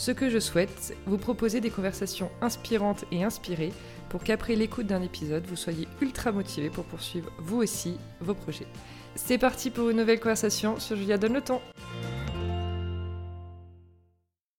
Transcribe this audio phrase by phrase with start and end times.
[0.00, 3.70] Ce que je souhaite, vous proposer des conversations inspirantes et inspirées
[4.08, 8.66] pour qu'après l'écoute d'un épisode, vous soyez ultra motivé pour poursuivre vous aussi vos projets.
[9.14, 11.60] C'est parti pour une nouvelle conversation sur Julia Donne le temps.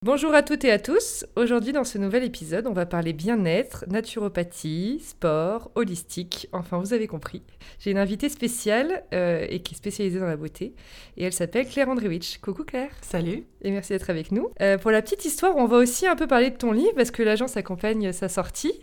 [0.04, 1.28] Bonjour à toutes et à tous.
[1.36, 6.50] Aujourd'hui, dans ce nouvel épisode, on va parler bien-être, naturopathie, sport, holistique.
[6.54, 7.44] Enfin, vous avez compris.
[7.78, 10.74] J'ai une invitée spéciale euh, et qui est spécialisée dans la beauté.
[11.18, 12.40] Et elle s'appelle Claire Andrewicz.
[12.40, 12.90] Coucou Claire.
[13.04, 13.46] Salut.
[13.62, 14.50] Et merci d'être avec nous.
[14.60, 17.12] Euh, pour la petite histoire, on va aussi un peu parler de ton livre parce
[17.12, 18.74] que l'agence accompagne sa sortie.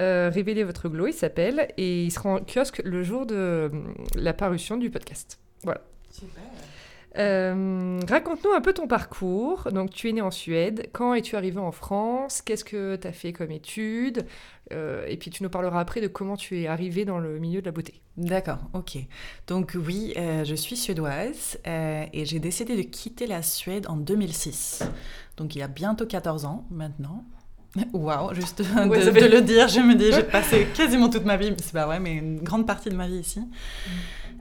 [0.00, 1.68] Euh, Révélez votre glow, il s'appelle.
[1.76, 3.68] Et il sera en kiosque le jour de euh,
[4.14, 5.38] la parution du podcast.
[5.62, 5.82] Voilà.
[6.10, 6.42] Super.
[7.18, 9.68] Euh, Raconte-nous un peu ton parcours.
[9.72, 10.88] Donc, tu es né en Suède.
[10.92, 12.42] Quand es-tu arrivé en France?
[12.42, 14.26] Qu'est-ce que tu as fait comme études?
[14.72, 17.60] Euh, Et puis, tu nous parleras après de comment tu es arrivé dans le milieu
[17.60, 18.00] de la beauté.
[18.16, 18.96] D'accord, ok.
[19.48, 24.84] Donc oui, euh, je suis suédoise et j'ai décidé de quitter la Suède en 2006.
[25.36, 27.24] Donc il y a bientôt 14 ans maintenant.
[27.92, 30.68] Waouh, juste de, Ouais, de- ça fait- de le dire, je me dis, j'ai passé
[30.76, 33.40] quasiment toute ma vie, c'est pas vrai, mais une grande partie de ma vie ici.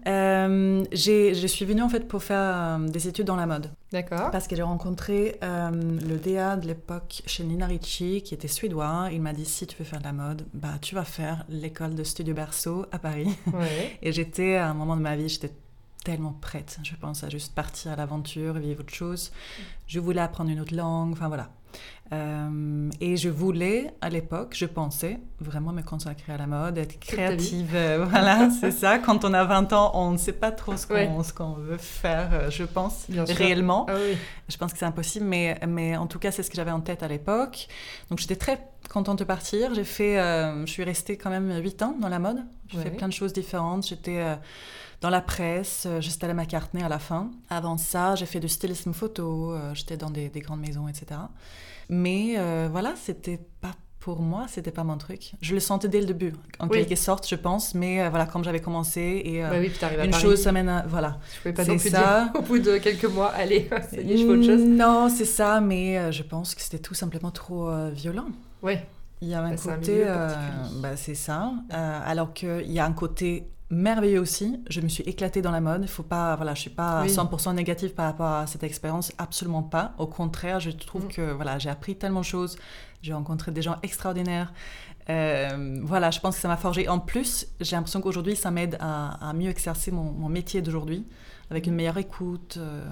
[0.08, 3.72] Euh, je suis venue en fait pour faire euh, des études dans la mode.
[3.92, 4.32] D'accord.
[4.32, 9.10] Parce que j'ai rencontré euh, le DA de l'époque chez Nina Ricci, qui était suédois.
[9.12, 11.96] Il m'a dit si tu veux faire de la mode, bah tu vas faire l'école
[11.96, 13.36] de Studio Berceau à Paris.
[13.54, 13.98] Ouais.
[14.02, 15.52] Et j'étais à un moment de ma vie, j'étais
[16.04, 19.32] tellement prête, je pense, à juste partir à l'aventure, vivre autre chose.
[19.88, 21.50] Je voulais apprendre une autre langue, enfin voilà.
[22.12, 27.00] Euh, et je voulais, à l'époque, je pensais vraiment me consacrer à la mode, être
[27.00, 27.72] créative.
[27.74, 29.00] euh, voilà, c'est ça.
[29.00, 31.10] Quand on a 20 ans, on ne sait pas trop ce qu'on Ouais.
[31.36, 33.86] qu'on veut faire, euh, je pense, Bien réellement.
[33.90, 34.16] Ah oui.
[34.48, 36.82] Je pense que c'est impossible, mais, mais en tout cas, c'est ce que j'avais en
[36.82, 37.68] tête à l'époque.
[38.10, 38.60] Donc, j'étais très
[38.92, 39.74] contente de partir.
[39.74, 42.44] J'ai fait, euh, je suis restée quand même 8 ans dans la mode.
[42.68, 42.84] J'ai Ouais.
[42.84, 43.88] fait plein de choses différentes.
[43.88, 44.36] J'étais euh,
[45.04, 47.30] dans la presse, euh, j'étais à la McCartney à la fin.
[47.50, 51.06] Avant ça, j'ai fait du stylisme photo, euh, j'étais dans des, des grandes maisons, etc.
[51.90, 55.34] Mais euh, voilà, c'était pas pour moi, c'était pas mon truc.
[55.42, 56.80] Je le sentais dès le début, en Oui.
[56.86, 57.74] quelque sorte, je pense.
[57.74, 60.22] Mais euh, voilà, comme j'avais commencé, et euh, Bah oui, puis à une Paris.
[60.24, 60.86] chose, ça mène à.
[60.88, 61.20] Voilà.
[61.36, 62.24] Je pouvais pas c'est non plus ça.
[62.26, 64.62] dire au bout de quelques mois, allez, ça y est, je fais autre chose.
[64.62, 68.28] Non, c'est ça, mais euh, je pense que c'était tout simplement trop violent.
[68.62, 68.86] Ouais.
[69.22, 70.04] Il y a un Bah, c'est côté,
[70.82, 71.54] bah, c'est ça.
[71.70, 74.60] Alors qu'il y a un côté merveilleux aussi.
[74.70, 75.88] Je me suis éclatée dans la mode.
[75.88, 77.10] Faut pas, voilà, je suis pas Oui.
[77.10, 79.94] 100% négative par rapport à cette expérience, absolument pas.
[79.98, 81.10] Au contraire, je trouve Mm.
[81.10, 82.58] que voilà, j'ai appris tellement de choses.
[83.02, 84.54] J'ai rencontré des gens extraordinaires.
[85.10, 86.88] Euh, voilà, je pense que ça m'a forgé.
[86.88, 91.06] En plus, j'ai l'impression qu'aujourd'hui, ça m'aide à, à mieux exercer mon, mon métier d'aujourd'hui,
[91.52, 92.86] avec une meilleure écoute euh,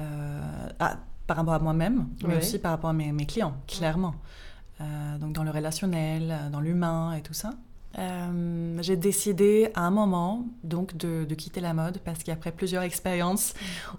[0.00, 0.96] euh, à-
[1.26, 4.14] par rapport à moi-même, mais aussi par rapport à mes, mes clients, clairement.
[4.80, 7.50] Euh, donc dans le relationnel, dans l'humain et tout ça.
[7.98, 12.84] Euh, j'ai décidé à un moment donc de, de quitter la mode parce qu'après plusieurs
[12.84, 13.52] expériences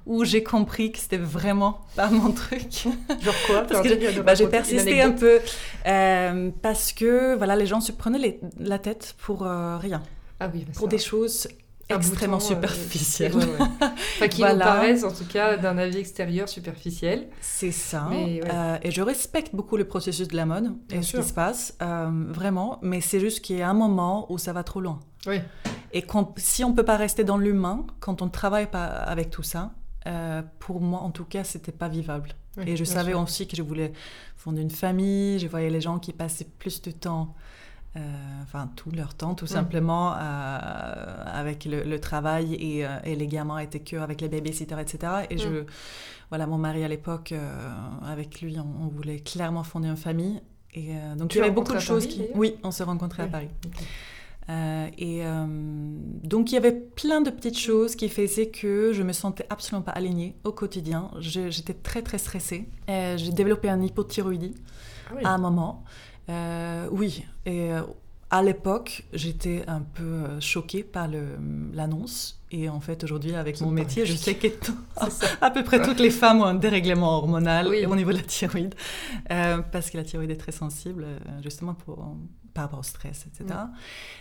[0.06, 2.72] où j'ai compris que c'était vraiment pas mon truc.
[3.22, 3.62] Genre quoi?
[3.64, 5.40] Parce que bah, j'ai persisté un peu
[5.88, 10.02] euh, parce que voilà les gens se prenaient les- la tête pour euh, rien,
[10.40, 11.50] Ah oui, bah, pour des choses
[11.98, 13.36] extrêmement bouton, euh, superficielles.
[13.36, 13.58] ouais, ouais.
[13.60, 14.66] Enfin, qui nous Voilà.
[14.66, 17.28] paraissent, en tout cas, d'un avis extérieur superficiel.
[17.42, 18.08] C'est ça.
[18.10, 18.50] Mais ouais.
[18.54, 21.34] Euh, et je respecte beaucoup le processus de la mode Bien et ce qui se
[21.34, 22.80] passe, euh, vraiment.
[22.82, 25.00] Mais c'est juste qu'il y a un moment où ça va trop loin.
[25.28, 25.40] Oui.
[25.94, 26.06] Et
[26.38, 29.72] si on peut pas rester dans l'humain, quand on ne travaille pas avec tout ça,
[30.08, 32.30] euh, pour moi en tout cas, c'était pas vivable.
[32.58, 33.22] Oui, et je savais sûr.
[33.22, 33.94] aussi que je voulais
[34.36, 35.40] fonder une famille.
[35.40, 37.34] Je voyais les gens qui passaient plus de temps,
[37.98, 38.00] euh,
[38.44, 39.50] enfin tout leur temps, tout Mm.
[39.50, 40.18] simplement, euh,
[41.34, 45.14] avec le, le travail et, euh, et les gamins étaient que avec les babysitters, etc.
[45.30, 45.40] Et Mm.
[45.40, 45.48] je,
[46.30, 47.34] voilà, mon mari à l'époque,
[48.06, 50.42] avec lui, on, on voulait clairement fonder une famille.
[50.74, 52.38] Et donc il y avait beaucoup de à choses Paris, qui.
[52.38, 53.32] Oui, on s'est rencontrés à Oui.
[53.32, 53.50] Paris.
[54.50, 55.22] Euh, et
[56.28, 59.84] donc il y avait plein de petites choses qui faisaient que je me sentais absolument
[59.84, 61.12] pas alignée au quotidien.
[61.20, 62.70] J'étais très très stressée.
[62.88, 64.56] J'ai développé un hypothyroïdie
[65.10, 65.22] Ah oui.
[65.26, 65.84] à un moment.
[66.32, 67.82] Euh, oui, et euh,
[68.30, 71.08] à l'époque, j'étais un peu euh, choquée par
[71.74, 72.40] l'annonce.
[72.52, 74.48] Et en fait, aujourd'hui, avec mon métier, je sais que
[75.42, 77.86] à peu près toutes les femmes ont un dérèglement hormonal Oui.
[77.86, 78.76] au niveau de la thyroïde,
[79.32, 81.06] Euh, parce que la thyroïde est très sensible,
[81.44, 82.16] justement pour,
[82.54, 83.46] par rapport au stress, etc.
[83.50, 83.70] Mm.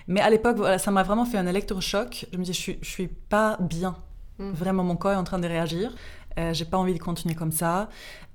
[0.09, 2.27] Mais à l'époque, voilà, ça m'a vraiment fait un électrochoc.
[2.33, 3.97] Je me dis, je suis, je suis pas bien.
[4.39, 4.51] Mm.
[4.53, 5.93] Vraiment, mon corps est en train de réagir.
[6.39, 7.89] Euh, J'ai pas envie de continuer comme ça.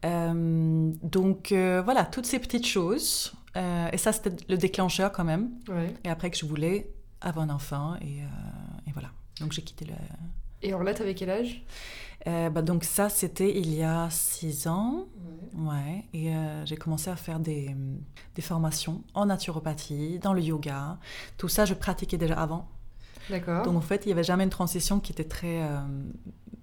[0.04, 3.34] Euh, donc euh, voilà, toutes ces petites choses.
[3.56, 5.52] Euh, et ça, c'était le déclencheur quand même.
[5.70, 5.94] Ouais.
[6.04, 6.92] Et après que je voulais
[7.22, 9.10] avoir un enfant et, euh, et voilà.
[9.40, 9.94] Donc j'ai quitté le.
[10.62, 11.64] Et alors là, t'avais quel âge?
[12.28, 15.06] Euh, bah, donc ça, c'était il y a six ans.
[15.54, 16.04] Ouais.
[16.14, 16.34] Et
[16.66, 17.76] j'ai commencé à faire des,
[18.34, 20.98] des formations en naturopathie, dans le yoga.
[21.38, 22.68] Tout ça, je pratiquais déjà avant.
[23.30, 23.64] D'accord.
[23.64, 25.62] Donc en fait, il n'y avait jamais une transition qui était très...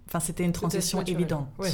[0.09, 1.49] Enfin, c'était une transition évidente.
[1.59, 1.71] Ouais.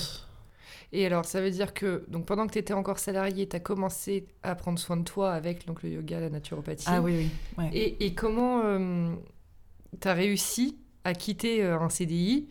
[0.93, 3.61] Et alors, ça veut dire que donc pendant que tu étais encore salarié, tu as
[3.61, 6.87] commencé à prendre soin de toi avec donc, le yoga, la naturopathie.
[6.89, 7.31] Ah oui, oui.
[7.59, 7.71] ouais.
[7.75, 8.63] Et, et comment
[10.01, 12.49] tu as réussi à quitter euh, un CDI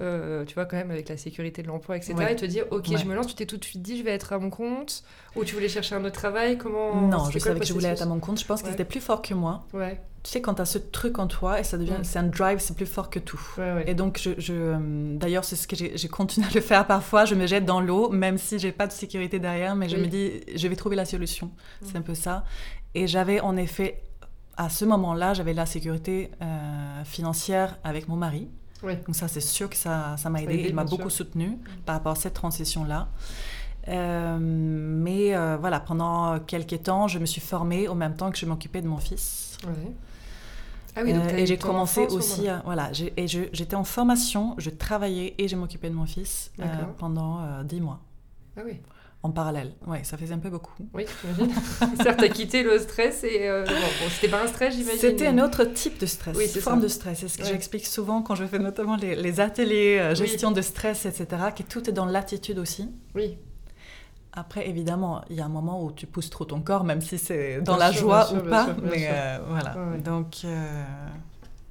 [0.00, 2.14] euh, tu vois, quand même, avec la sécurité de l'emploi, etc.
[2.14, 2.32] Ouais.
[2.32, 2.96] Et te dire, ok, Ouais.
[2.98, 5.02] je me lance, tu t'es tout de suite dit, je vais être à mon compte
[5.36, 8.02] Ou tu voulais chercher un autre travail Comment Non, je savais que je voulais être
[8.02, 8.40] à mon compte.
[8.40, 9.64] Je pense que c'était plus fort que moi.
[9.72, 11.94] Ouais, Tu sais, quand tu as ce truc en toi et ça devient...
[12.02, 13.40] C'est un drive, c'est plus fort que tout.
[13.58, 13.84] ouais, ouais.
[13.86, 17.24] Et donc, je, je, euh, d'ailleurs, c'est ce que j'ai continué à le faire parfois.
[17.24, 20.06] Je me jette dans l'eau, même si j'ai pas de sécurité derrière, mais je me
[20.06, 21.50] dis, je vais trouver la solution.
[21.82, 21.96] C'est Mm.
[21.98, 22.44] un peu ça.
[22.94, 24.02] Et j'avais en effet,
[24.56, 28.48] à ce moment-là, j'avais la sécurité euh, financière avec mon mari.
[29.06, 30.54] Donc ça, c'est sûr que ça ça m'a aidé.
[30.68, 33.08] Il m'a beaucoup soutenu par rapport à cette transition-là.
[33.88, 38.36] Euh, mais euh, voilà, pendant quelques temps, je me suis formée au même temps que
[38.38, 39.56] je m'occupais de mon fils.
[39.66, 39.92] Ouais.
[40.96, 44.70] Ah oui, donc Euh, et j'ai commencé aussi, à- voilà, et j'étais en formation, je
[44.70, 46.50] travaillais et je m'occupais de mon fils
[46.98, 48.00] pendant dix mois
[48.56, 48.80] Ah oui,
[49.22, 49.72] en parallèle.
[49.86, 50.72] Ouais, ça faisait un peu beaucoup.
[50.94, 51.54] oui, j'imagine.
[52.02, 53.48] Certes, t'as quitté le stress et.
[53.48, 54.98] euh, bon, bon, c'était pas un stress, j'imagine.
[55.00, 56.84] C'était un autre type de stress, Oui, c'est forme ça.
[56.84, 57.18] de stress.
[57.20, 57.48] C'est ce que Ouais.
[57.50, 60.16] j'explique souvent quand je fais notamment les, les ateliers euh, Oui.
[60.26, 61.26] gestion de stress, etc.,
[61.56, 62.88] que tout est dans l'attitude aussi.
[63.14, 63.36] Oui,
[64.32, 67.18] Après, évidemment, il y a un moment où tu pousses trop ton corps, même si
[67.18, 68.64] c'est dans Bien la sûr, joie bien sûr, ou bien pas.
[68.64, 69.76] sûr, mais euh, voilà.
[69.76, 69.98] Ouais.
[69.98, 70.44] Donc,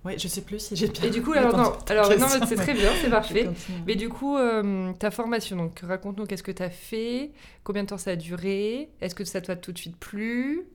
[0.05, 1.03] euh, ouais, je sais plus si j'ai bien.
[1.03, 3.49] Et du coup, alors, non, alors, non, c'est très bien, c'est parfait.
[3.85, 7.31] Mais du coup, euh, ta formation, donc raconte-nous qu'est-ce que tu as fait,
[7.63, 10.65] combien de temps ça a duré, est-ce que ça t'a tout de suite plu?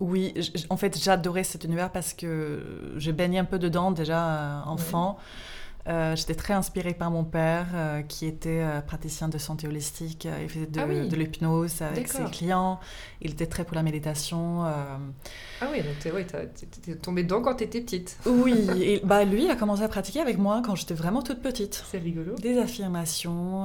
[0.00, 0.32] Oui,
[0.70, 5.18] en fait, j'adorais cet univers parce que je baignais un peu dedans déjà euh, enfant.
[5.88, 10.28] Euh, J'étais très inspirée par mon père, euh, qui était euh, praticien de santé holistique.
[10.42, 11.08] Il faisait de, Ah oui.
[11.08, 12.78] de l'hypnose avec ses clients.
[13.22, 14.62] Il était très pour la méditation.
[14.64, 14.98] Ah
[15.72, 16.26] oui, donc t'es ouais,
[17.00, 18.18] tombée dedans quand t'étais petite.
[18.26, 21.40] Oui, et, bah, lui, il a commencé à pratiquer avec moi quand j'étais vraiment toute
[21.40, 21.84] petite.
[21.90, 22.34] C'est rigolo.
[22.36, 23.64] Des affirmations.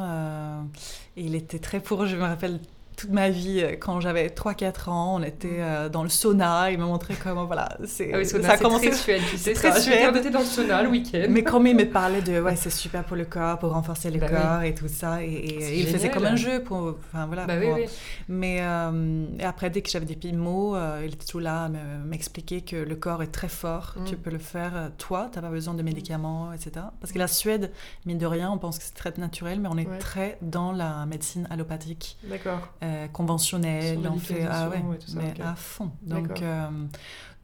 [1.18, 2.60] il était très pour, je me rappelle
[2.96, 6.72] toute ma vie, euh, quand j'avais 3-4 ans, on était euh, dans le sauna.
[6.72, 8.90] Il me montrait comment, voilà, c'est, Ah oui, sauna, ça a commencé.
[8.90, 9.80] très suède, tu sais très ça.
[9.80, 10.12] suède.
[10.14, 11.26] J'étais dans le sauna le week-end.
[11.30, 14.20] Mais comme il me parlait de, ouais, c'est super pour le corps, pour renforcer le
[14.20, 14.38] Bah oui.
[14.38, 17.46] corps et tout ça, et, et- comme un jeu pour, enfin voilà.
[17.46, 17.86] Bah oui, pour- oui.
[18.28, 21.64] Mais euh, et après, dès que j'avais des petits mots, euh, il était tout là
[21.66, 24.04] à me- m'expliquer que le corps est très fort, Mm.
[24.06, 26.86] tu peux le faire toi, t'as pas besoin de médicaments, etc.
[27.00, 27.72] Parce que la Suède,
[28.06, 29.98] mine de rien, on pense que c'est très naturel, mais on est Ouais.
[30.00, 32.60] très dans la médecine allopathique, D'accord.
[32.84, 35.92] Euh, conventionnelle, Sur on fait ah ouais, ça, mais à fond.
[36.02, 36.68] Donc euh,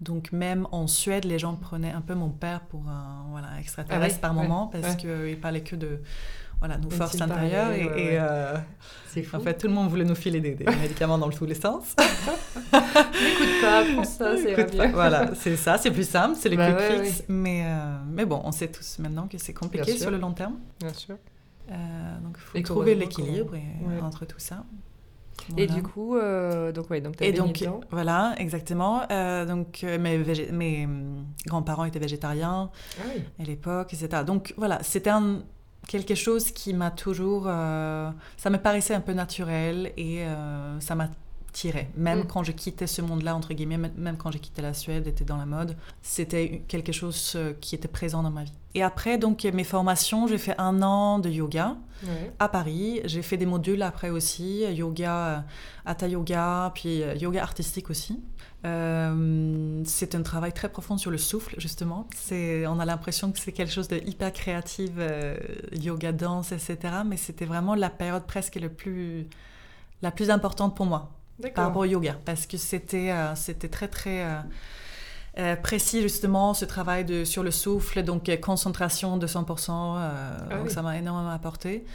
[0.01, 4.03] donc même en Suède, les gens prenaient un peu mon père pour un voilà extraterrestre
[4.05, 6.01] Ah ouais, par moment parce qu'il parlait que de
[6.59, 8.57] voilà nos forces intérieures et, et, euh,
[9.23, 9.37] fou.
[9.37, 11.95] en fait tout le monde voulait nous filer des, des médicaments dans tous les sens.
[12.73, 14.91] N'écoute pas, prends ça, c'est bien.
[14.91, 17.23] voilà, c'est ça, c'est plus simple, c'est les Bah quick fix.
[17.29, 20.55] Mais, euh, mais bon, on sait tous maintenant que c'est compliqué sur le long terme.
[20.79, 21.15] Bien sûr.
[21.71, 24.01] Euh, donc il faut Et trouver l'équilibre Ouais.
[24.01, 24.63] entre tout ça.
[25.57, 27.79] Et du coup, euh, donc ouais, donc t'as donc, dedans.
[27.91, 29.01] voilà, exactement.
[29.11, 30.17] Euh, donc, euh, mes,
[30.51, 30.87] mes
[31.47, 33.21] grands-parents étaient végétariens Ah oui.
[33.39, 34.23] à l'époque, etc.
[34.25, 35.41] Donc, voilà, c'était un-
[35.87, 37.45] quelque chose qui m'a toujours...
[37.47, 40.23] euh, ça me paraissait un peu naturel et
[40.79, 40.95] ça
[41.49, 41.89] m'attirait.
[41.95, 42.27] Même Mm.
[42.27, 45.37] quand je quittais ce monde-là, entre guillemets, même- quand j'ai quitté la Suède, était dans
[45.37, 48.53] la mode, c'était quelque chose euh, qui était présent dans ma vie.
[48.75, 51.75] Et après, donc, mes formations, j'ai fait un an de yoga
[52.37, 53.01] à Paris.
[53.05, 55.39] J'ai fait des modules après aussi, yoga, euh,
[55.85, 58.21] hatha yoga, puis euh, yoga artistique aussi.
[58.65, 62.07] Euh, c'est un travail très profond sur le souffle, justement.
[62.15, 65.35] C'est, on a l'impression que c'est quelque chose de hyper créatif, euh,
[65.81, 66.77] yoga, danse, etc.
[67.05, 69.27] Mais c'était vraiment la période presque le plus,
[70.01, 71.11] la plus importante pour moi
[71.55, 74.23] par rapport au yoga, parce que c'était, euh, c'était très, très...
[74.23, 74.39] euh,
[75.37, 80.55] euh, précis justement ce travail de, sur le souffle, donc concentration de 100%, euh, Ah
[80.57, 80.71] donc oui.
[80.71, 81.85] ça m'a énormément apporté.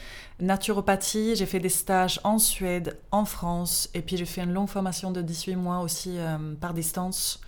[0.41, 4.69] Naturopathie, j'ai fait des stages en Suède, en France, et puis j'ai fait une longue
[4.69, 6.17] formation de 18 mois aussi
[6.61, 7.41] par distance,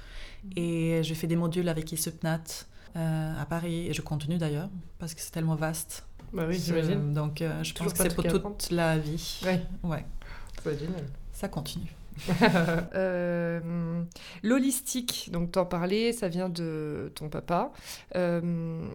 [0.57, 2.43] et j'ai fait des modules avec Isupnat
[2.95, 6.05] à Paris, et je continue d'ailleurs, parce que c'est tellement vaste.
[6.33, 7.15] Bah oui, j'imagine.
[7.15, 9.41] donc euh, je Toujours pense que c'est pour toute la vie.
[9.45, 9.63] Ouais.
[9.85, 10.05] Ouais,
[10.67, 11.05] être génial.
[11.37, 11.95] Ça continue.
[12.95, 14.03] Euh,
[14.43, 17.73] L'holistique, donc t'en parlais, ça vient de ton papa.
[18.15, 18.89] Euh,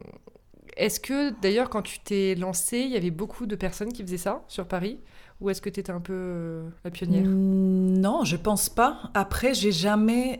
[0.75, 4.17] est-ce que d'ailleurs quand tu t'es lancé, il y avait beaucoup de personnes qui faisaient
[4.17, 4.99] ça sur Paris?
[5.39, 7.25] Ou est-ce que tu étais un peu euh, la pionnière?
[7.27, 9.11] Mm, Non, je pense pas.
[9.13, 10.39] Après, j'ai jamais.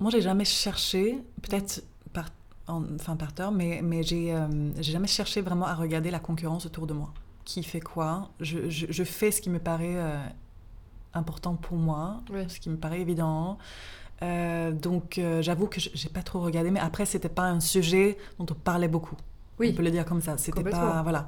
[0.00, 1.18] Moi, j'ai jamais cherché.
[1.40, 2.30] Peut-être par
[2.66, 4.34] enfin par tort, mais, mais j'ai
[4.80, 7.14] j'ai jamais cherché vraiment à regarder la concurrence autour de moi.
[7.44, 8.30] Qui fait quoi?
[8.40, 9.96] Je, je, fais ce qui me paraît
[11.14, 13.58] important pour moi, ce qui me paraît évident.
[14.20, 18.54] donc j'avoue que j'ai pas trop regardé, mais après c'était pas un sujet dont on
[18.54, 19.16] parlait beaucoup.
[19.58, 19.70] Oui.
[19.72, 20.38] On peut le dire comme ça.
[20.38, 21.26] C'était pas voilà.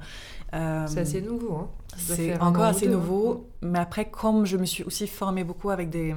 [0.87, 1.55] c'est assez nouveau.
[1.55, 1.69] Hein.
[1.97, 2.91] C'est encore assez hein.
[2.91, 6.15] nouveau, mais après comme je me suis aussi formée beaucoup avec des,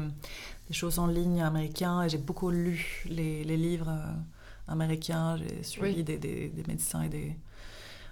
[0.68, 3.92] des choses en ligne américains et j'ai beaucoup lu les, les livres
[4.68, 7.36] américains, j'ai suivi des, des, médecins et des,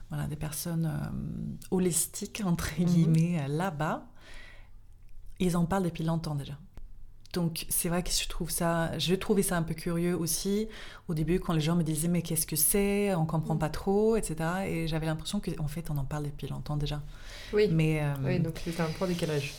[0.08, 2.86] voilà, des personnes euh, holistiques, entre mhm.
[2.86, 4.06] guillemets, euh, là-bas.
[5.38, 6.54] Ils en parlent depuis longtemps déjà.
[7.32, 10.68] Donc c'est vrai que je trouve ça, je trouvais ça un peu curieux aussi
[11.08, 13.60] au début quand les gens me disaient mais qu'est-ce que c'est, on comprend mhm.
[13.60, 14.36] pas trop, etc.
[14.66, 17.02] Et j'avais l'impression qu'en fait on en parle depuis longtemps déjà.
[17.52, 17.68] Oui.
[17.70, 19.52] Mais euh, oui, donc c'est un point décalage.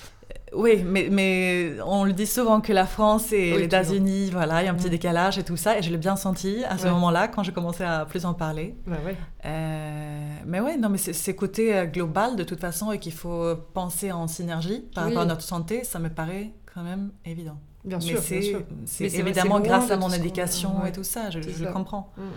[0.54, 4.66] Oui, mais, mais on le dit souvent que la France et les États-Unis, voilà, il
[4.66, 4.92] y a un petit mm.
[4.92, 5.78] décalage et tout ça.
[5.78, 8.76] Et je l'ai bien senti à ce moment-là quand j'ai commencé à plus en parler.
[8.86, 9.16] Bah ouais.
[9.46, 13.56] Euh, mais ouais, non, mais c'est côté euh, global de toute façon et qu'il faut
[13.74, 17.60] penser en synergie par rapport à notre santé, ça me paraît quand même évident.
[17.84, 21.40] Bien sûr, c'est évidemment grâce à mon éducation et tout ça, je,
[21.72, 22.12] comprends.
[22.18, 22.28] Mm, mm.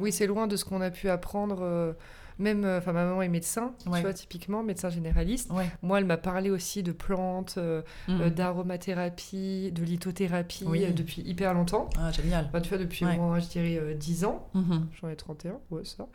[0.00, 1.58] Oui, c'est loin de ce qu'on a pu apprendre.
[1.62, 1.92] Euh,
[2.38, 5.50] même, euh, enfin, ma maman est médecin, tu vois, typiquement, médecin généraliste.
[5.82, 8.20] Moi, elle m'a parlé aussi de plantes, euh, mhm.
[8.20, 10.64] euh, d'aromathérapie, de lithothérapie
[10.94, 11.88] depuis hyper longtemps.
[11.98, 12.50] Ah, génial.
[12.62, 14.48] tu vois, depuis moins, je dirais, 10 ans.
[14.54, 14.86] Mhm.
[15.00, 16.06] J'en ai 31, ouais, ça.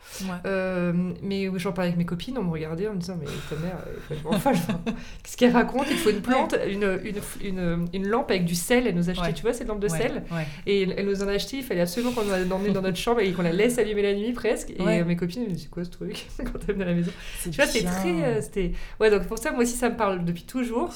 [1.22, 3.78] mais j'en parlais avec mes copines, on me regardait en me disant, mais ta mère,
[4.26, 4.52] enfin,
[5.22, 5.86] qu'est-ce qu'elle raconte?
[5.90, 8.86] Il faut une plante, une, une, une, une, lampe avec du sel.
[8.86, 10.24] Elle nous a acheté, tu vois, cette lampe de sel?
[10.66, 13.32] Et elle, nous en a acheté, il fallait absolument qu'on l'emmène dans notre chambre et
[13.32, 14.70] qu'on la laisse allumer la nuit presque.
[14.70, 16.09] Et mes copines, me c'est quoi ce truc?
[16.38, 17.12] Quand elle venait à la maison.
[17.42, 18.22] Tu vois, c'est très.
[18.22, 18.72] Euh, c'était...
[18.98, 20.92] Ouais, donc pour ça, moi aussi, ça me parle depuis toujours.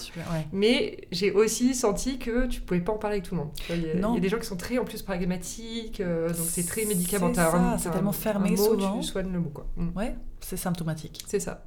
[0.52, 3.50] Mais j'ai aussi senti que tu pouvais pas en parler avec tout le monde.
[3.70, 6.00] Il y, a des gens qui sont très, en plus, pragmatiques.
[6.00, 7.76] Euh, donc c'est très médicamentaire.
[7.78, 8.98] C'est, tellement fermé souvent.
[8.98, 9.66] Tu soignes le mot, quoi.
[9.76, 9.96] Mm.
[9.96, 11.22] Ouais, c'est symptomatique.
[11.26, 11.64] C'est ça.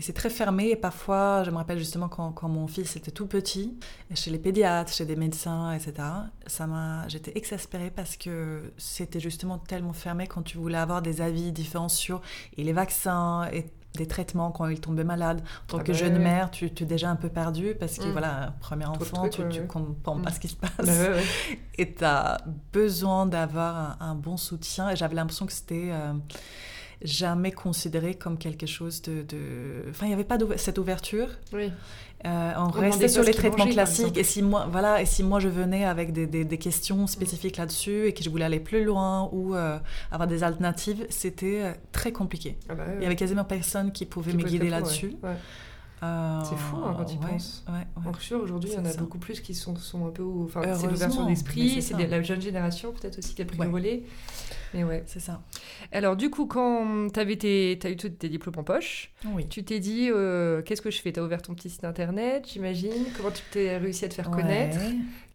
[0.00, 0.70] Et c'est très fermé.
[0.70, 3.78] Et parfois, je me rappelle justement quand, quand, mon fils était tout petit,
[4.14, 5.92] chez les pédiatres, chez des médecins, etc.
[6.46, 11.20] Ça m'a, j'étais exaspérée parce que c'était justement tellement fermé quand tu voulais avoir des
[11.20, 12.22] avis différents sur
[12.56, 15.42] et les vaccins et des traitements quand il tombait malade.
[15.64, 18.06] En tant ah que bah jeune mère, tu, es déjà un peu perdue parce que,
[18.06, 18.12] mm.
[18.12, 20.32] voilà, premier enfant, tu ne comprends pas mm.
[20.32, 21.10] ce qui se passe.
[21.76, 22.38] Et tu as
[22.72, 24.88] besoin d'avoir un, bon soutien.
[24.88, 25.90] Et j'avais l'impression que c'était.
[25.92, 26.14] Euh,
[27.02, 29.24] jamais considéré comme quelque chose de...
[29.88, 31.28] Enfin, il n'y avait pas cette ouverture.
[31.52, 31.70] Oui.
[32.26, 34.18] Euh, on restait sur les traitements classiques.
[34.18, 38.08] Et si, moi, voilà, et si moi je venais avec des, des, questions spécifiques là-dessus
[38.08, 39.78] et que je voulais aller plus loin ou euh,
[40.10, 42.58] avoir des alternatives, c'était euh, très compliqué.
[42.68, 45.14] Ah bah il y avait quasiment personne qui pouvait me guider là-dessus.
[46.00, 47.64] C'est fou hein, quand tu penses.
[48.04, 50.24] Donc sûr, aujourd'hui, il y en a beaucoup plus qui sont, sont un peu...
[50.44, 54.02] Enfin, c'est l'ouverture d'esprit, c'est la jeune génération peut-être aussi qui a pris le relais.
[54.72, 55.02] Mais ouais.
[55.06, 55.42] C'est ça.
[55.90, 59.12] Alors, du coup, quand tu as eu tous tes diplômes en poche,
[59.48, 61.12] tu t'es dit euh, qu'est-ce que je fais?
[61.12, 63.04] Tu as ouvert ton petit site internet, j'imagine?
[63.16, 64.78] Comment tu t'es réussi à te faire connaître?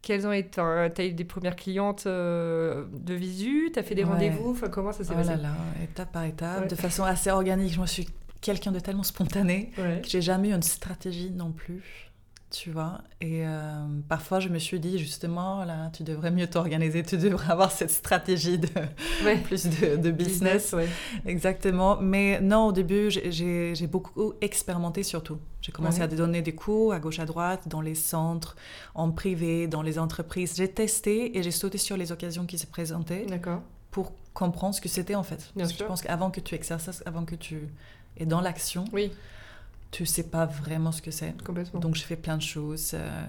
[0.01, 0.51] Quelles ont été.
[0.51, 3.71] Tu as eu des premières clientes euh, de visu?
[3.73, 4.51] Tu as fait des rendez-vous?
[4.51, 5.31] Enfin, comment ça s'est oh passé?
[5.31, 7.73] là là, étape par étape, de façon assez organique.
[7.73, 8.07] Je me suis
[8.41, 12.05] quelqu'un de tellement spontané que j'ai jamais eu une stratégie non plus
[12.55, 13.01] tu vois.
[13.19, 17.51] Et euh, parfois, je me suis dit, justement, là, tu devrais mieux t'organiser, tu devrais
[17.51, 18.67] avoir cette stratégie de
[19.43, 20.73] plus de, business.
[21.25, 21.97] Exactement.
[22.01, 25.37] Mais non, au début, j'ai beaucoup expérimenté surtout.
[25.61, 28.55] J'ai commencé à donner des cours à gauche, à droite, dans les centres,
[28.93, 30.53] en privé, dans les entreprises.
[30.55, 33.25] J'ai testé et j'ai sauté sur les occasions qui se présentaient.
[33.91, 35.51] Pour comprendre ce que c'était en fait.
[35.57, 37.69] Parce que je pense qu'avant que tu exerces, avant que tu
[38.17, 39.11] es dans l'action, oui
[39.95, 41.41] tu sais pas vraiment ce que c'est.
[41.41, 41.79] Complètement.
[41.79, 42.91] Donc, je fais plein de choses.
[42.93, 43.25] Euh,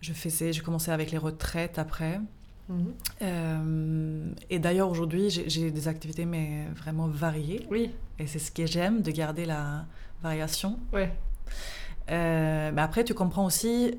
[0.00, 2.20] je faisais, j'ai commencé avec les retraites après.
[2.68, 2.94] Mhm.
[3.22, 7.66] Euh, et d'ailleurs, aujourd'hui, j'ai des activités, mais vraiment variées.
[7.72, 7.90] Oui.
[8.20, 9.84] Et c'est ce que j'aime, de garder la
[10.22, 10.78] variation.
[10.92, 11.12] Ouais.
[12.10, 13.98] Euh, mais après, tu comprends aussi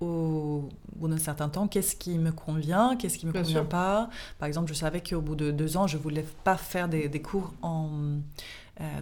[0.00, 4.10] au bout d'un certain temps qu'est-ce qui me convient, qu'est-ce qui me convient pas.
[4.40, 7.22] Par exemple, je savais qu'au bout de deux ans, je voulais pas faire des, des
[7.22, 8.18] cours en,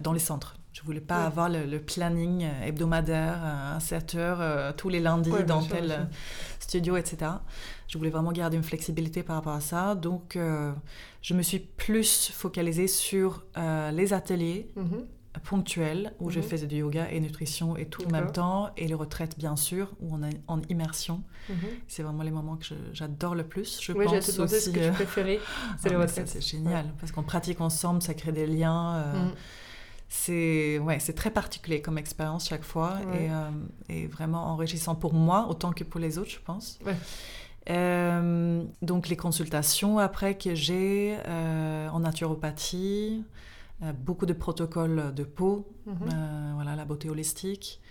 [0.03, 0.55] dans les centres.
[0.73, 5.31] Je voulais pas avoir le, planning euh, hebdomadaire à 7 heures euh, tous les lundis
[5.47, 6.03] dans tel euh,
[6.59, 7.31] studio, etc.
[7.87, 9.93] Je voulais vraiment garder une flexibilité par rapport à ça.
[9.93, 10.35] Donc,
[11.21, 15.05] je me suis plus focalisée sur les ateliers mhm.
[15.43, 16.45] ponctuels où je mhm.
[16.45, 19.93] faisais du yoga et nutrition et tout en même temps, et les retraites, bien sûr,
[20.01, 21.21] où on est en immersion.
[21.49, 21.55] Mhm.
[21.87, 23.79] C'est vraiment les moments que j'adore le plus.
[23.79, 24.59] Je oui, pense aussi.
[24.59, 25.39] ce que tu préférais,
[25.77, 26.27] c'est les retraites.
[26.27, 29.13] C'est génial parce qu'on pratique ensemble, ça crée des liens
[30.15, 33.49] c'est ouais, c'est très particulier comme expérience chaque fois et, euh,
[33.89, 36.77] et, vraiment enrichissant pour moi autant que pour les autres, je pense.
[37.71, 43.23] Euh, donc les consultations après que j'ai euh, en naturopathie,
[44.05, 46.53] beaucoup de protocoles de peau, Mhm.
[46.55, 47.81] voilà la beauté holistique.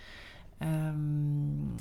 [0.63, 0.91] Euh,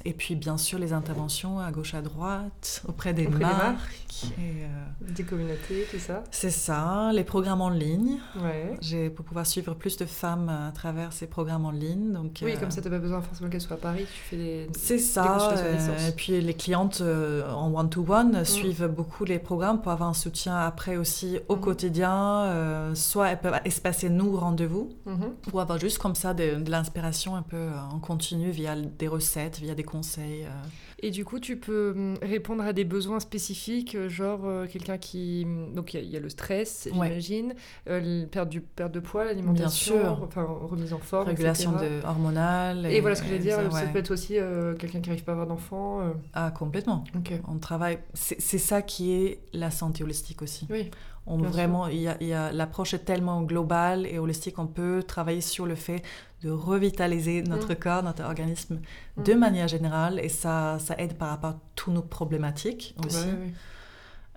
[0.04, 3.62] et puis bien sûr les interventions à gauche à droite auprès des Auprès des marques.
[3.62, 4.24] marques.
[4.38, 6.22] Et, euh, Des communautés, tout ça.
[6.30, 8.18] c'est ça, les programmes en ligne.
[8.42, 8.76] Ouais.
[8.80, 12.12] J'ai pour pouvoir suivre plus de femmes à travers ces programmes en ligne.
[12.12, 14.04] Donc, Oui, euh, comme ça, t'as pas besoin forcément qu'elle soit à Paris.
[14.06, 14.66] Tu fais des.
[14.76, 15.54] C'est ça.
[16.08, 18.44] et puis les clientes en one-to-one Mm.
[18.44, 21.60] suivent beaucoup les programmes pour avoir un soutien après aussi au Mm.
[21.60, 22.92] quotidien.
[22.94, 25.30] soit elles peuvent espacer nous rendez-vous Mhm.
[25.52, 29.58] ou avoir juste comme ça de, de l'inspiration un peu en continu via des recettes,
[29.58, 30.44] via des conseils.
[30.44, 30.48] euh.
[31.04, 34.98] Et du coup, tu peux hum, répondre à des besoins spécifiques, euh, genre euh, quelqu'un
[34.98, 35.42] qui.
[35.44, 37.08] hum, Donc, il y a- il y, a le stress, Ouais.
[37.08, 37.54] j'imagine,
[37.88, 40.22] euh, perte, du, perte de poids, l'alimentation, sûr.
[40.22, 41.26] enfin, remise en forme.
[41.28, 42.86] régulation de, hormonale.
[42.86, 43.92] Et, voilà ce que je veux dire, ça, ouais.
[43.92, 46.00] peut être aussi euh, quelqu'un qui n'arrive pas à avoir d'enfant.
[46.34, 47.04] Ah, complètement.
[47.16, 47.32] Ok.
[47.48, 47.98] On travaille.
[48.14, 50.66] C'est c'est ça qui est la santé holistique aussi.
[50.70, 50.90] Oui.
[51.26, 54.66] On Bien vraiment, il y a, y a- l'approche est tellement globale et holistique, on
[54.66, 56.02] peut travailler sur le fait
[56.42, 58.80] de revitaliser notre corps, notre organisme
[59.16, 59.22] Mm.
[59.22, 63.28] de manière générale et ça, ça aide par rapport à toutes nos problématiques aussi.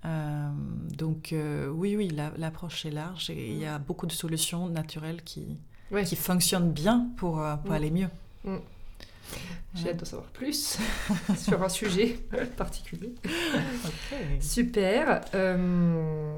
[0.05, 0.49] Euh,
[0.97, 4.69] donc euh, oui, oui, la- l'approche est large et il y a beaucoup de solutions
[4.69, 5.57] naturelles qui,
[6.05, 7.75] qui fonctionnent bien pour, euh, pour Mm.
[7.75, 8.09] aller mieux.
[9.73, 10.77] J'ai hâte d'en savoir plus
[11.37, 12.19] sur un sujet
[12.57, 13.15] particulier.
[14.39, 15.21] Super.
[15.33, 16.37] euh,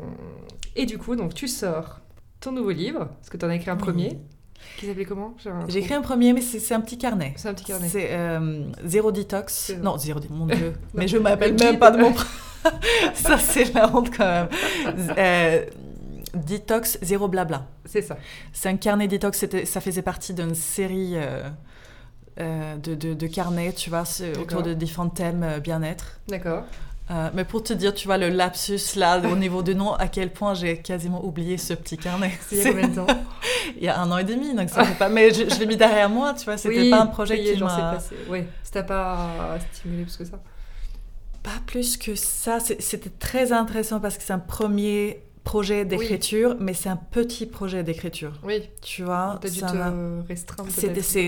[0.75, 1.99] Et du coup, donc tu sors
[2.39, 3.81] ton nouveau livre, parce que tu en as écrit un Oui.
[3.81, 4.19] premier,
[4.77, 5.35] qui s'appelait comment?
[5.67, 7.33] J'ai écrit un premier, mais c'est un petit carnet.
[7.37, 7.87] C'est un petit carnet.
[7.89, 9.73] C'est euh, Zéro Detox.
[9.81, 10.73] Non, Zéro Detox, mon Dieu.
[10.93, 12.13] Mais je m'appelle le même pas de mon...
[13.13, 14.47] Ça, c'est la honte quand même.
[15.17, 15.65] Euh,
[16.33, 17.65] detox, zéro blabla.
[17.85, 18.17] C'est ça.
[18.51, 21.43] C'est un carnet c'était- ça faisait partie d'une série euh,
[22.39, 24.03] euh, de, de, de carnets, tu vois,
[24.41, 26.19] autour de différents thèmes euh, bien-être.
[26.27, 26.63] D'accord.
[27.09, 30.07] Euh, mais pour te dire, tu vois, le lapsus là, au niveau du nom, à
[30.07, 32.37] quel point j'ai quasiment oublié ce petit carnet.
[32.51, 33.07] Il y a combien de temps
[33.77, 35.09] Il y a un an et demi, donc ça fait pas...
[35.09, 37.59] Mais je, je l'ai mis derrière moi, tu vois, c'était Oui, pas un projet qui
[37.61, 37.97] m'a...
[38.29, 40.39] Ouais, ça t'a pas stimulé plus que ça.
[41.43, 42.59] Pas plus que ça.
[42.59, 47.83] C'était très intéressant parce que c'est un premier projet d'écriture, mais c'est un petit projet
[47.83, 48.33] d'écriture.
[48.43, 50.69] Oui, Tu vois, t'as dû ça te restreindre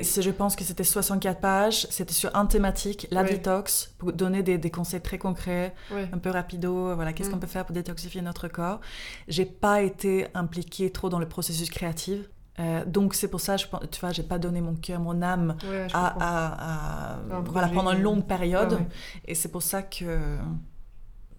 [0.04, 1.88] c'est- je pense que c'était 64 pages.
[1.90, 5.74] C'était sur un thématique, la détox, pour donner des, des conseils très concrets,
[6.14, 6.94] un peu rapido.
[6.96, 7.34] Voilà, qu'est-ce Mm.
[7.34, 8.80] qu'on peut faire pour détoxifier notre corps.
[9.28, 12.20] J'ai pas été impliquée trop dans le processus créatif.
[12.60, 15.56] Euh, donc c'est pour ça, je, tu vois, j'ai pas donné mon cœur, mon âme
[15.70, 18.78] Ouais, à, à- voilà, pendant une longue période.
[18.82, 18.94] Ah.
[19.30, 20.38] Et c'est pour ça que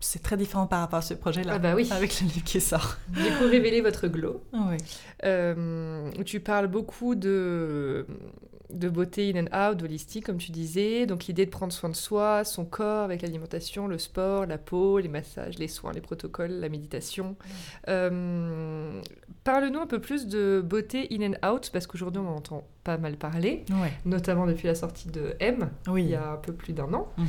[0.00, 1.52] c'est très différent par rapport à ce projet-là.
[1.56, 1.88] Ah bah oui.
[1.90, 2.96] Avec le livre qui sort.
[3.08, 4.42] Du coup, révéler votre glow.
[4.52, 4.76] Oui.
[5.24, 8.06] Euh, tu parles beaucoup de,
[8.70, 11.06] de beauté in and out, d'holistique, comme tu disais.
[11.06, 14.98] Donc, l'idée de prendre soin de soi, son corps, avec l'alimentation, le sport, la peau,
[14.98, 17.36] les massages, les soins, les protocoles, la méditation.
[17.88, 18.99] Euh,
[19.44, 22.98] Parle-nous un peu plus de beauté in and out, parce qu'aujourd'hui, on en entend pas
[22.98, 23.92] mal parler, Ouais.
[24.04, 26.02] notamment depuis la sortie de M, Oui.
[26.04, 27.08] il y a un peu plus d'un an.
[27.16, 27.26] Mhm.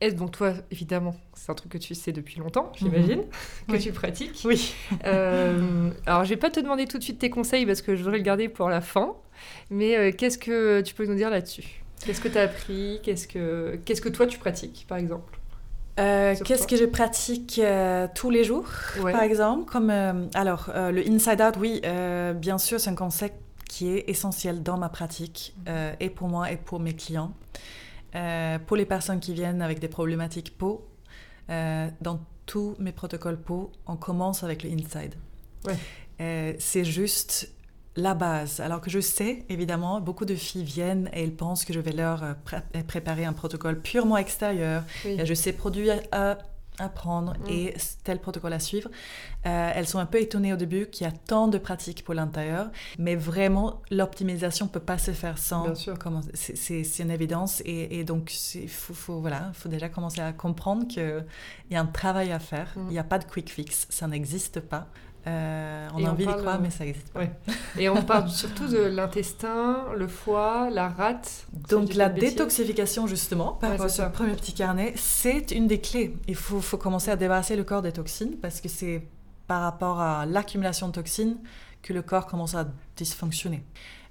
[0.00, 3.22] Est-ce donc toi, évidemment, c'est un truc que tu sais depuis longtemps, j'imagine,
[3.68, 3.78] que Oui.
[3.78, 4.42] tu pratiques.
[4.44, 4.74] Oui.
[5.06, 8.02] Euh, alors, je vais pas te demander tout de suite tes conseils parce que je
[8.02, 9.14] voudrais le garder pour la fin.
[9.70, 11.82] Mais euh, qu'est-ce que tu peux nous dire là-dessus?
[12.04, 13.00] Qu'est-ce que tu as appris?
[13.02, 15.38] Qu'est-ce que qu'est-ce que toi tu pratiques, par exemple?
[16.00, 18.66] Euh, Qu'est-ce que je pratique euh, tous les jours,
[19.00, 19.12] Ouais.
[19.12, 19.70] par exemple?
[19.70, 21.80] Comme, euh, Alors, le inside out, oui,
[22.36, 23.36] bien sûr, c'est un concept
[23.68, 27.32] qui est essentiel dans ma pratique, euh, et pour moi et pour mes clients.
[28.66, 30.86] Pour les personnes qui viennent avec des problématiques peau,
[31.48, 35.14] dans tous mes protocoles peau, on commence avec le inside.
[35.66, 36.56] Ouais.
[36.60, 37.50] C'est juste
[37.96, 38.60] la base.
[38.60, 41.92] Alors que je sais, évidemment, beaucoup de filles viennent et elles pensent que je vais
[41.92, 44.82] leur euh, pré- préparer un protocole purement extérieur.
[45.04, 45.12] Oui.
[45.20, 46.38] Et je sais produits à, à-
[46.88, 47.50] prendre Mm.
[47.50, 48.90] et tel protocole à suivre.
[49.46, 52.14] Euh, elles sont un peu étonnées au début qu'il y a tant de pratiques pour
[52.14, 55.62] l'intérieur, mais vraiment, l'optimisation ne peut pas se faire sans.
[55.66, 55.96] Bien sûr.
[56.56, 60.88] c'est- une évidence et, et donc il faut, faut- voilà, faut déjà commencer à comprendre
[60.88, 61.24] qu'il
[61.70, 62.72] y a un travail à faire.
[62.76, 62.88] Il Mm.
[62.88, 64.88] n'y a pas de quick fix, ça n'existe pas.
[65.26, 67.20] Euh, on Et a envie d'y croire, mais ça n'existe pas.
[67.20, 67.32] Ouais.
[67.78, 71.46] Et on parle surtout de l'intestin, le foie, la rate.
[71.68, 74.10] Donc la détoxification justement, par Ouais, rapport à c'est ce ça.
[74.10, 76.16] premier petit carnet, c'est une des clés.
[76.28, 79.06] Il faut, faut commencer à débarrasser le corps des toxines parce que c'est
[79.46, 81.38] par rapport à l'accumulation de toxines
[81.82, 83.64] que le corps commence à dysfonctionner.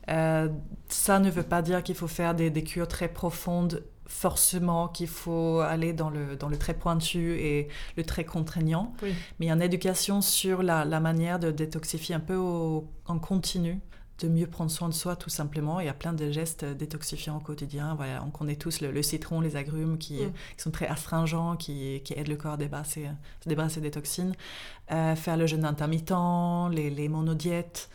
[0.09, 0.49] Euh,
[0.89, 5.07] ça ne veut pas dire qu'il faut faire des, des cures très profondes, forcément qu'il
[5.07, 8.93] faut aller dans le, dans le très pointu et le très contraignant.
[9.01, 9.13] Oui.
[9.39, 12.87] Mais il y a une éducation sur la, la manière de détoxifier un peu au-
[13.05, 13.79] en continu
[14.19, 15.79] de mieux prendre soin de soi tout simplement.
[15.79, 17.95] Il y a plein de gestes détoxifiants au quotidien.
[17.95, 20.33] Voilà, on connaît tous le, citron, les agrumes qui, mm.
[20.57, 23.09] sont très astringents, qui, qui, aident le corps à débarrasser,
[23.45, 24.33] débarrasser des toxines.
[24.91, 26.13] Euh, faire le jeûne intermittent,
[26.71, 27.89] les, les monodiètes.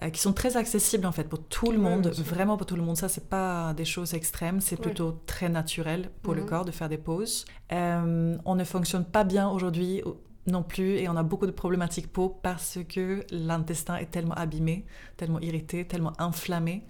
[0.00, 2.82] Euh, qui sont très accessibles en fait pour tout le monde, vraiment pour tout le
[2.82, 2.96] monde.
[2.96, 6.48] Ça, c'est pas des choses extrêmes, c'est plutôt très naturel pour le mhm.
[6.48, 7.44] corps de faire des pauses.
[7.72, 10.02] Euh, on ne fonctionne pas bien aujourd'hui
[10.46, 14.86] non plus et on a beaucoup de problématiques peau parce que l'intestin est tellement abîmé,
[15.16, 16.84] tellement irrité, tellement inflammé.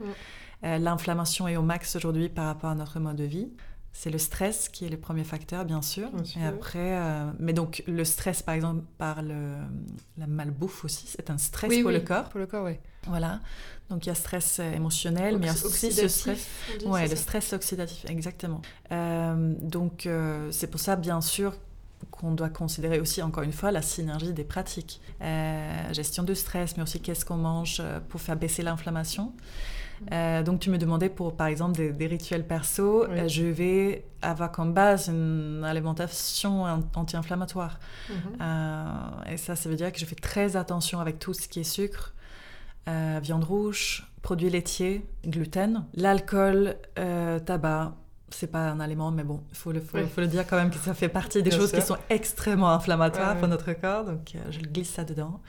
[0.65, 3.53] Euh, l'inflammation est au max aujourd'hui par rapport à notre mode de vie.
[3.93, 6.09] C'est le stress qui est le premier facteur, bien sûr.
[6.41, 9.57] Et après, euh, mais donc le stress, par exemple, par le,
[10.17, 12.31] la malbouffe aussi, c'est un stress pour le corps.
[12.31, 12.79] Pour le corps, oui.
[13.07, 13.41] Voilà.
[13.91, 16.47] Donc il y a stress euh, émotionnel, mais il y a aussi ce stress.
[16.87, 18.62] Ouais, le stress oxydatif, exactement.
[18.91, 20.09] Euh, donc
[20.51, 21.55] c'est pour ça, bien sûr,
[22.11, 25.01] qu'on doit considérer aussi, encore une fois, la synergie des pratiques.
[25.93, 29.33] gestion de stress, mais aussi qu'est-ce qu'on mange pour faire baisser l'inflammation.
[30.11, 34.51] Euh, donc tu me demandais pour par exemple des, rituels perso, euh, je vais avoir
[34.51, 37.79] comme base une alimentation anti-inflammatoire.
[38.09, 38.17] Mhm.
[38.41, 38.85] Euh,
[39.33, 41.65] et ça, ça veut dire que je fais très attention avec tout ce qui est
[41.65, 42.15] sucre,
[42.87, 46.77] viande rouge, produits laitiers, gluten, l'alcool,
[47.45, 47.95] tabac.
[48.31, 50.79] C'est pas un aliment, mais bon, il faut le, faut, le dire quand même que
[50.79, 54.90] ça fait partie des choses qui sont extrêmement inflammatoires pour notre corps, donc je glisse
[54.90, 55.40] ça dedans.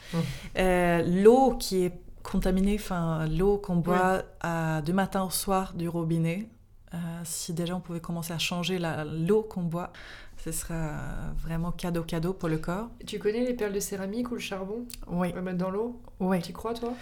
[0.55, 1.93] L'eau qui est
[2.23, 6.49] contaminer enfin, l'eau qu'on boit à, de matin au soir du robinet.
[6.93, 9.91] Euh, si déjà on pouvait commencer à changer l'eau qu'on boit,
[10.37, 10.91] ce sera
[11.37, 12.89] vraiment cadeau cadeau pour le corps.
[13.05, 14.85] Tu connais les perles de céramique ou le charbon?
[15.07, 15.29] Oui.
[15.31, 16.01] On va mettre dans l'eau?
[16.23, 16.41] Oui.
[16.41, 16.93] Tu crois toi?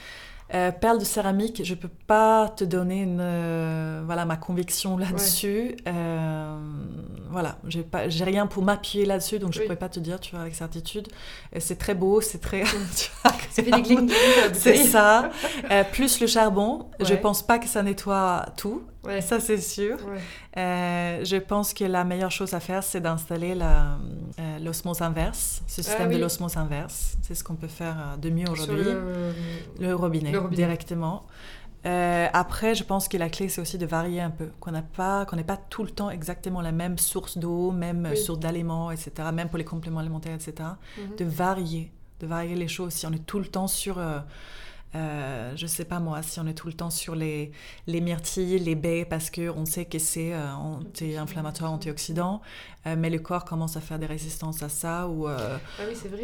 [0.54, 5.78] Euh, perles de céramique, je peux pas te donner une, euh, voilà, ma conviction là-dessus.
[5.88, 6.58] Euh,
[7.30, 10.20] voilà, j'ai pas, j'ai rien pour m'appuyer là-dessus, donc je ne pourrais pas te dire,
[10.20, 11.08] tu vois, avec certitude.
[11.58, 12.64] C'est très beau, c'est très.
[13.58, 14.08] des
[14.54, 15.30] C'est ça.
[15.94, 18.82] plus le charbon, je pense pas que ça nettoie tout.
[19.04, 19.22] Ouais.
[19.22, 19.98] Ça, c'est sûr.
[20.58, 25.82] Euh, je pense que la meilleure chose à faire, c'est d'installer euh, l'osmose inverse, ce
[25.82, 27.18] ah système de l'osmose inverse.
[27.22, 28.86] C'est ce qu'on peut faire euh, de mieux aujourd'hui.
[29.80, 29.94] Le...
[29.94, 31.26] robinet, directement.
[31.84, 35.26] après, je pense que la clé, c'est aussi de varier un peu, qu'on n'ait pas,
[35.26, 39.50] qu'on pas tout le temps exactement la même source d'eau, même source d'aliments, etc., même
[39.50, 41.16] pour les compléments alimentaires, etc., mhm.
[41.18, 42.94] de varier, de varier les choses.
[42.94, 44.20] Si on est tout le temps sur euh,
[44.94, 47.52] je sais pas moi, si on est tout le temps sur les,
[47.88, 52.42] les myrtilles, les baies, parce qu'on sait que c'est euh, anti-inflammatoire, antioxydant,
[52.86, 55.60] euh, mais le corps commence à faire des résistances à ça, ou, ah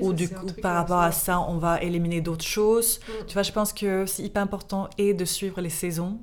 [0.02, 3.00] ou du coup, par rapport à ça, on va éliminer d'autres choses.
[3.00, 3.26] Mm.
[3.28, 6.20] Tu vois, je pense que c'est hyper important et de suivre les saisons,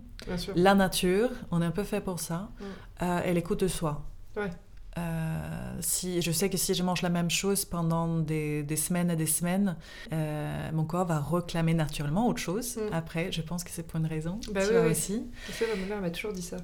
[0.55, 3.05] la nature, on est un peu fait pour ça, mm.
[3.27, 4.03] et l'écoute de soi.
[4.37, 4.51] Ouais.
[4.97, 9.17] Euh, si, je sais que si je mange la même chose pendant des, semaines et
[9.17, 9.77] des semaines,
[10.13, 12.77] euh, mon corps va réclamer naturellement autre chose.
[12.77, 12.93] Mm.
[12.93, 14.41] Après, je pense que c'est pour une raison.
[14.53, 15.27] Bah tu oui, aussi.
[15.61, 16.59] ma mère m'a toujours dit ça.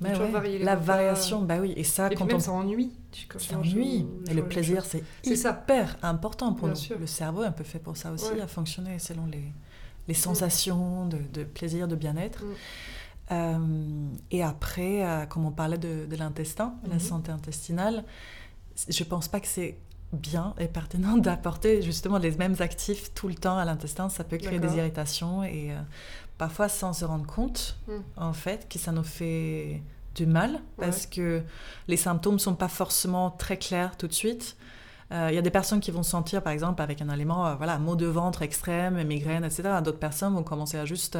[0.00, 0.10] Bah
[0.60, 2.40] la variation, bah oui, et ça, et quand même, on...
[2.40, 2.92] ça ennuie.
[3.36, 4.06] Ça ennuie.
[4.30, 6.74] Et le plaisir, c'est hyper important pour nous.
[6.98, 9.42] Le cerveau est un peu fait pour ça aussi, à fonctionner selon les,
[10.06, 10.16] les mm.
[10.16, 12.44] sensations de, plaisir, de bien-être.
[12.44, 12.54] Mm.
[13.30, 17.00] Euh, et après, euh, comme on parlait de, l'intestin, la mhm.
[17.00, 18.04] santé intestinale,
[18.88, 19.78] je pense pas que c'est
[20.12, 24.08] bien et pertinent d'apporter justement les mêmes actifs tout le temps à l'intestin.
[24.08, 25.80] Ça peut créer des irritations et euh,
[26.38, 28.00] parfois sans se rendre compte, hmm.
[28.16, 29.82] en fait, que ça nous fait
[30.14, 31.42] du mal parce que
[31.86, 34.56] les symptômes sont pas forcément très clairs tout de suite.
[35.10, 37.96] Il y a des personnes qui vont sentir, par exemple, avec un aliment, voilà, maux
[37.96, 39.62] de ventre extrême, migraine, etc.
[39.82, 41.16] D'autres personnes vont commencer à juste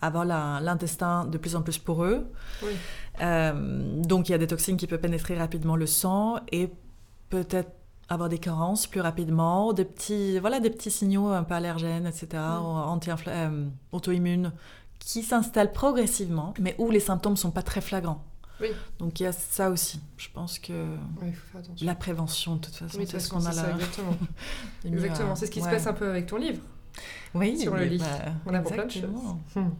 [0.00, 2.26] avoir l'intestin de plus en plus poreux.
[2.62, 2.72] Oui.
[3.20, 6.70] Euh, donc il y a des toxines qui peuvent pénétrer rapidement le sang et
[7.30, 7.70] peut-être
[8.08, 12.42] avoir des carences plus rapidement, des petits, voilà, des petits signaux un peu allergènes, etc.,
[12.42, 14.52] anti euh, auto-immunes,
[14.98, 18.24] qui s'installent progressivement, mais où les symptômes ne sont pas très flagrants.
[18.60, 18.68] Oui.
[18.98, 20.00] Donc il y a ça aussi.
[20.16, 20.72] Je pense que
[21.82, 23.70] la prévention, de toute façon, c'est ce qu'on a là.
[23.74, 24.16] Exactement.
[24.84, 25.36] exactement.
[25.36, 26.60] C'est ce qui se passe un peu avec ton livre
[27.34, 27.98] oui, sur le lit.
[27.98, 29.36] Bah, on a plein de choses.
[29.54, 29.70] Hmm.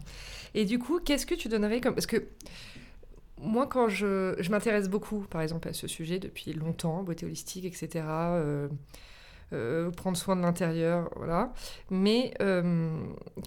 [0.55, 1.94] Et du coup, qu'est-ce que tu donnerais comme...
[1.94, 2.29] Parce que
[3.40, 7.64] moi, quand je, je m'intéresse beaucoup, par exemple, à ce sujet depuis longtemps, beauté holistique,
[7.64, 8.68] etc., euh,
[9.96, 11.52] prendre soin de l'intérieur, voilà.
[11.90, 12.88] Mais euh,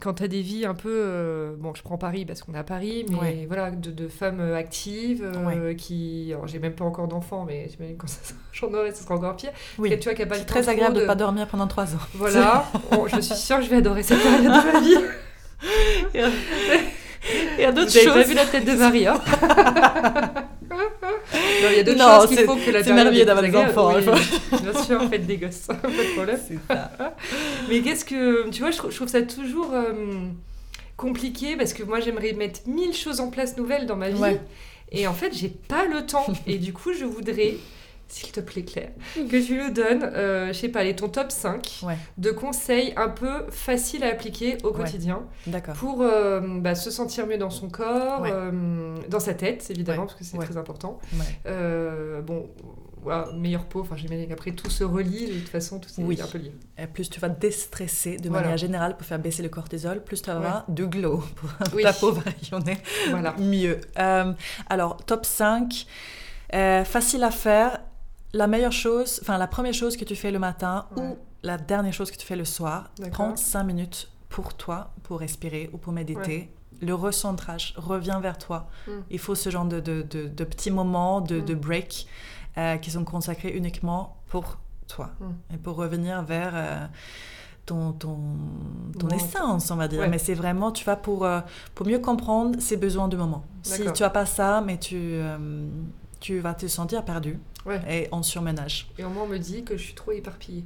[0.01, 0.89] quand tu as des vies un peu.
[0.91, 5.29] Euh, bon, je prends Paris parce qu'on est à Paris, mais voilà, de, femmes actives
[5.77, 6.31] qui.
[6.33, 8.07] Alors, j'ai même pas encore d'enfants, mais quand
[8.51, 9.51] j'en aurai, ce sera encore pire.
[9.77, 9.89] Oui.
[9.99, 11.99] tu vois, qui a pas très agréable de ne pas dormir pendant trois ans.
[12.13, 12.65] Voilà.
[13.07, 14.97] je suis sûre que je vais adorer cette période de ma vie.
[17.57, 18.07] Il y a d'autres choses.
[18.07, 19.19] Vous pas vu la tête de Marie, hein
[21.71, 23.93] il y a d'autres choses qu'il faut que la C'est merveilleux d'avoir des enfants.
[23.95, 26.39] Oui, bien sûr, faites des gosses, pas de problème.
[27.69, 28.49] Mais qu'est-ce que...
[28.49, 29.73] Tu vois, je trouve, ça toujours...
[29.73, 29.93] Euh,
[30.99, 34.19] compliqué parce que moi j'aimerais mettre mille choses en place nouvelles dans ma vie.
[34.19, 34.41] Ouais.
[34.91, 36.25] Et en fait, j'ai pas le temps.
[36.45, 37.55] Et du coup, je voudrais,
[38.10, 41.32] s'il te plaît, Claire, que tu nous donnes, euh, je sais pas, les ton top
[41.32, 41.98] 5 Ouais.
[42.17, 45.24] de conseils un peu faciles à appliquer au quotidien
[45.76, 48.32] pour euh, bah, se sentir mieux dans son corps, Ouais.
[48.34, 51.00] euh, dans sa tête, évidemment, parce que c'est très important.
[51.45, 52.50] Euh, bon,
[53.36, 56.19] meilleure peau, enfin j'imagine qu'après tout se relie, de toute façon, tout est Oui.
[56.22, 56.52] un peu lié.
[56.78, 58.41] Et plus tu vas déstresser de Voilà.
[58.43, 61.84] manière générale pour faire baisser le cortisol, plus tu vas avoir du glow pour Oui.
[61.84, 62.78] ta peau va rayonner
[63.10, 63.36] Voilà.
[63.39, 63.80] mieux.
[64.00, 64.34] Euh,
[64.69, 65.86] alors, top 5,
[66.54, 67.80] euh, facile à faire.
[68.33, 71.03] La meilleure chose, enfin la première chose que tu fais le matin Ouais.
[71.03, 75.19] ou la dernière chose que tu fais le soir, prends 5 minutes pour toi, pour
[75.19, 76.53] respirer ou pour méditer.
[76.81, 78.67] Le recentrage, reviens vers toi.
[78.87, 78.91] Mm.
[79.09, 81.45] Il faut ce genre de, de- de- de petits moments, de, Mm.
[81.45, 82.07] de break
[82.57, 85.53] euh, qui sont consacrés uniquement pour toi Mm.
[85.55, 86.85] et pour revenir vers euh,
[87.65, 88.17] ton, ton,
[88.97, 89.99] ton essence, on va dire.
[90.01, 90.07] Ouais.
[90.07, 91.41] Mais c'est vraiment, tu vas pour, euh,
[91.75, 93.43] pour mieux comprendre ses besoins du moment.
[93.63, 95.19] Si tu as pas ça, mais tu,
[96.19, 97.39] tu vas te sentir perdu
[97.69, 98.03] Ouais.
[98.03, 98.89] et en surménage.
[98.97, 100.65] Et au moins on me dit que je suis trop éparpillée.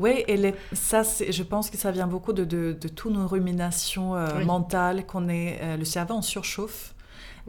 [0.00, 3.12] Oui, et les- ça, c'est- je pense que ça vient beaucoup de, de, de toutes
[3.12, 4.44] nos ruminations euh, Oui.
[4.44, 6.94] mentales, qu'on est, euh, le cerveau en surchauffe.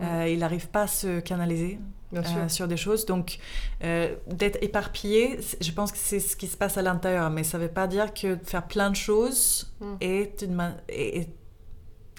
[0.02, 1.78] Euh, il n'arrive pas à se canaliser
[2.16, 3.06] euh, sur des choses.
[3.06, 3.38] Donc,
[3.84, 7.58] euh, d'être éparpillé, je pense que c'est ce qui se passe à l'intérieur, mais ça
[7.60, 9.96] ne veut pas dire que faire plein de choses Mm.
[10.02, 11.30] est, une est, est-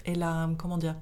[0.05, 0.95] est la, comment dire,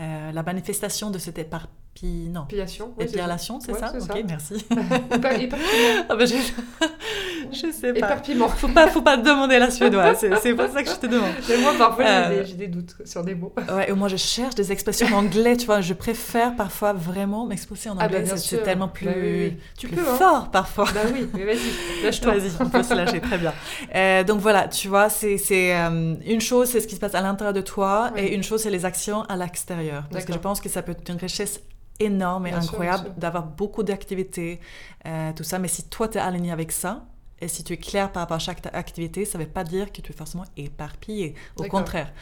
[0.00, 1.72] euh, la manifestation de cette éparpillement.
[2.02, 2.86] Épilation.
[2.98, 4.14] ouais, c'est Épilation, c'est Ouais, ça Ok, ça.
[4.26, 4.54] merci.
[4.70, 6.04] Épa- éparpillement.
[6.08, 6.34] Ah bah, je...
[7.52, 7.98] je sais pas.
[7.98, 8.48] Éparpillement.
[8.48, 11.30] Faut pas, faut pas te demander la suédoise, c'est pour ça que je te demande.
[11.48, 13.52] Mais moi, parfois, j'ai Euh, des- j'ai des, doutes sur des mots.
[13.76, 17.46] Ouais, et moi je cherche des expressions en anglais, tu vois, je préfère parfois vraiment
[17.46, 19.14] m'exposer en Ah bah, anglais, bien c'est- tellement Bah plus, oui,
[19.52, 19.56] oui.
[19.78, 20.14] Tu plus peux, hein.
[20.16, 20.86] fort parfois.
[20.94, 22.34] Bah oui, mais vas-y, lâche-toi.
[22.34, 23.52] Vas-y, on peut se lâcher, très bien.
[23.94, 27.20] Euh, donc voilà, tu vois, c'est euh, une chose, c'est ce qui se passe à
[27.20, 28.20] l'intérieur de toi, Oui.
[28.22, 30.04] et une chose, c'est les actions à l'extérieur.
[30.10, 31.60] Parce que je pense que ça peut être une richesse
[32.00, 34.60] énorme et Bien incroyable d'avoir beaucoup d'activités,
[35.06, 35.58] euh, tout ça.
[35.58, 37.06] Mais si toi, tu es aligné avec ça,
[37.40, 39.92] et si tu es clair par rapport à chaque activité, ça ne veut pas dire
[39.92, 41.34] que tu es forcément éparpillé.
[41.56, 42.12] Au contraire.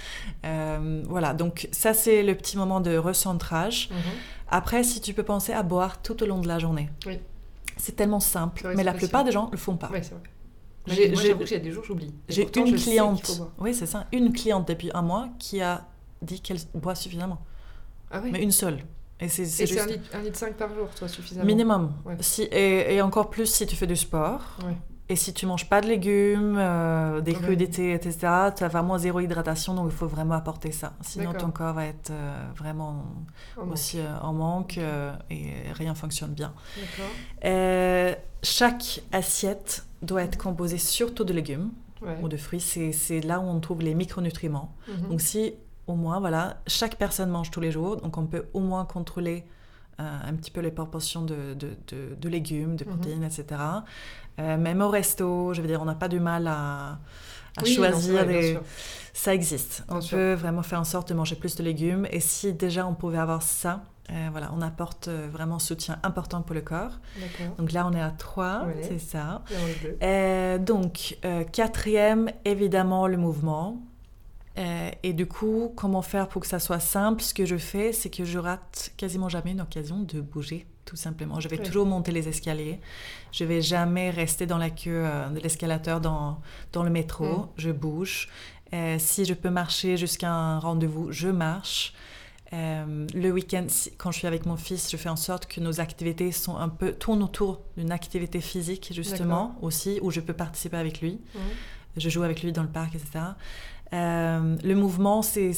[0.44, 3.90] Euh, voilà, donc ça, c'est le petit moment de recentrage.
[3.90, 3.96] Mhm.
[4.48, 6.90] Après, si tu peux penser à boire tout au long de la journée.
[7.06, 7.20] Oui.
[7.76, 9.88] C'est tellement simple, vrai, mais la plupart des gens le font pas.
[9.90, 10.22] Ouais, c'est vrai.
[10.86, 12.14] J'avoue que j'ai des jours, j'oublie.
[12.28, 15.86] J'ai une qu'il cliente, oui c'est ça, une cliente depuis un mois qui a
[16.20, 17.40] dit qu'elle boit suffisamment,
[18.10, 18.80] Ah oui mais une seule.
[19.20, 21.46] Et c'est un litre, un litre 5 par jour, toi, suffisamment.
[21.46, 21.92] minimum.
[22.04, 22.16] Ouais.
[22.20, 24.40] Si, et, et encore plus si tu fais du sport.
[24.64, 24.76] Ouais.
[25.10, 27.38] Et si tu manges pas de légumes, euh, des Ouais.
[27.42, 28.16] crudités, etc.,
[28.56, 30.94] tu as vraiment zéro hydratation, donc il faut vraiment apporter ça.
[31.02, 33.04] Sinon, ton corps va être euh, vraiment
[33.70, 36.54] aussi euh, en manque euh, et rien fonctionne bien.
[38.42, 41.70] Chaque assiette doit être composée surtout de légumes
[42.02, 42.18] Ouais.
[42.22, 42.60] ou de fruits.
[42.60, 44.74] C'est c'est là où on trouve les micronutriments.
[44.88, 45.08] Mhm.
[45.08, 45.54] Donc si
[45.86, 49.44] au moins, voilà, chaque personne mange tous les jours, donc on peut au moins contrôler
[50.00, 52.90] euh, un petit peu les proportions de, de, de- de légumes, de Mhm.
[52.90, 53.46] protéines, etc.
[54.40, 56.98] Euh, même au resto, je veux dire, on n'a pas du mal à,
[57.62, 58.58] Oui, choisir des...
[59.12, 59.84] Ça existe.
[59.86, 60.18] Bien on sûr.
[60.18, 62.08] peut vraiment faire en sorte de manger plus de légumes.
[62.10, 66.42] Et si déjà on pouvait avoir ça, euh, voilà, on apporte vraiment un soutien important
[66.42, 66.98] pour le corps.
[67.58, 68.82] Donc là, on est à 3, Ouais.
[68.82, 69.42] c'est ça.
[70.00, 71.16] Et donc,
[71.52, 73.80] quatrième, évidemment, le mouvement.
[74.56, 77.22] Euh, et du coup, comment faire pour que ça soit simple?
[77.22, 80.96] Ce que je fais, c'est que je rate quasiment jamais une occasion de bouger, tout
[80.96, 81.40] simplement.
[81.40, 81.64] Je vais Oui.
[81.64, 82.80] toujours monter les escaliers.
[83.32, 86.40] Je vais jamais rester dans la queue euh, de l'escalateur dans,
[86.72, 87.24] dans le métro.
[87.24, 87.48] Mm.
[87.56, 88.28] Je bouge.
[88.72, 91.92] Euh, si je peux marcher jusqu'à un rendez-vous, je marche.
[92.52, 93.66] Euh, le week-end,
[93.98, 96.68] quand je suis avec mon fils, je fais en sorte que nos activités sont un
[96.68, 101.20] peu tournent autour d'une activité physique justement aussi, où je peux participer avec lui.
[101.34, 101.40] Mhm.
[101.96, 103.24] Je joue avec lui dans le parc, etc.
[103.92, 105.52] Euh, le mouvement, c'est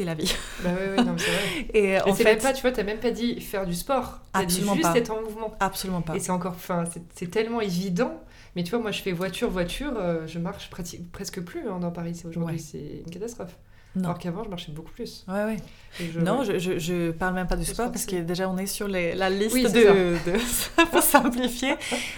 [0.00, 0.34] la vie.
[0.64, 1.66] Bah oui, oui, non, mais c'est vrai.
[1.74, 4.20] Et en c'est fait, même pas, tu vois, t'as même pas dit faire du sport.
[4.34, 4.96] Dit Absolument juste pas.
[4.98, 5.52] être en mouvement.
[5.60, 6.14] absolument pas.
[6.16, 6.84] Et c'est encore, enfin,
[7.14, 8.18] c'est- tellement évident.
[8.56, 11.90] Mais tu vois, moi, je fais voiture, voiture, euh, je marche presque plus hein, dans
[11.90, 12.22] Paris.
[12.26, 12.62] Aujourd'hui, Ouais.
[12.62, 13.56] c'est une catastrophe.
[13.96, 14.04] Non.
[14.06, 15.24] Alors qu'avant, je marchais beaucoup plus.
[15.28, 15.56] Ouais, ouais.
[16.00, 18.66] Je- Non, je, je, je parle même pas du sport parce que- déjà on est
[18.66, 21.74] sur les- la liste Oui, de, de- pour simplifier.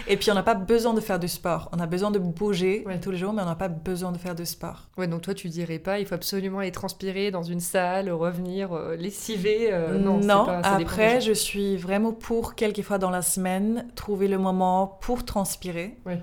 [0.07, 1.69] Et puis on n'a pas besoin de faire du sport.
[1.73, 2.99] On a besoin de bouger Ouais.
[2.99, 4.87] tous les jours, mais on n'a pas besoin de faire du sport.
[4.97, 8.73] Ouais, donc toi, tu dirais pas, il faut absolument aller transpirer dans une salle, revenir,
[8.73, 9.69] euh, lessiver.
[9.71, 14.27] euh, non, pas- ça des après je suis vraiment pour quelquefois dans la semaine trouver
[14.27, 15.95] le moment pour transpirer.
[16.07, 16.19] Ouais.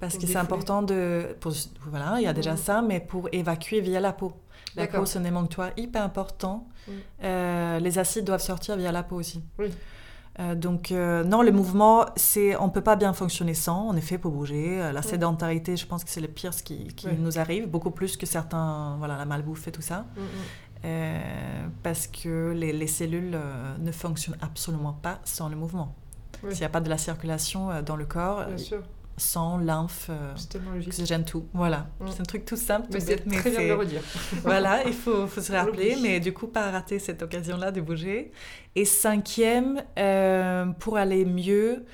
[0.00, 1.36] Parce Pour que c'est important de...
[1.40, 1.52] Pour,
[1.90, 2.56] voilà, il y a déjà Mhm.
[2.56, 4.32] ça, mais pour évacuer via la peau.
[4.78, 6.68] La peau, c'est un émonctoire hyper important.
[7.22, 9.42] Euh, les acides doivent sortir via la peau aussi.
[9.58, 9.70] Oui.
[10.40, 13.88] Euh, donc euh, non, le mouvement, c'est on peut pas bien fonctionner sans.
[13.88, 16.88] En effet, pour bouger, Euh, la sédentarité, je pense que c'est le pire ce qui,
[17.18, 20.06] nous arrive, beaucoup plus que certains, voilà, la malbouffe et tout ça.
[20.16, 21.70] Mm, mm.
[21.82, 23.38] parce que les, les cellules
[23.78, 25.94] ne fonctionnent absolument pas sans le mouvement.
[26.50, 28.82] S'il n'y a pas de la circulation dans le corps, Bien sûr
[29.18, 30.34] sang, lymphe, euh,
[30.86, 31.46] oxygène, tout.
[31.52, 31.88] Voilà.
[32.00, 32.06] Mm.
[32.10, 32.88] C'est un truc tout simple.
[32.92, 34.02] Mais c'est très bien de le redire.
[34.42, 35.96] voilà, il faut, faut se rappeler.
[36.00, 38.32] Mais du coup, pas rater cette occasion-là de bouger.
[38.74, 41.84] Et cinquième, euh, pour aller mieux,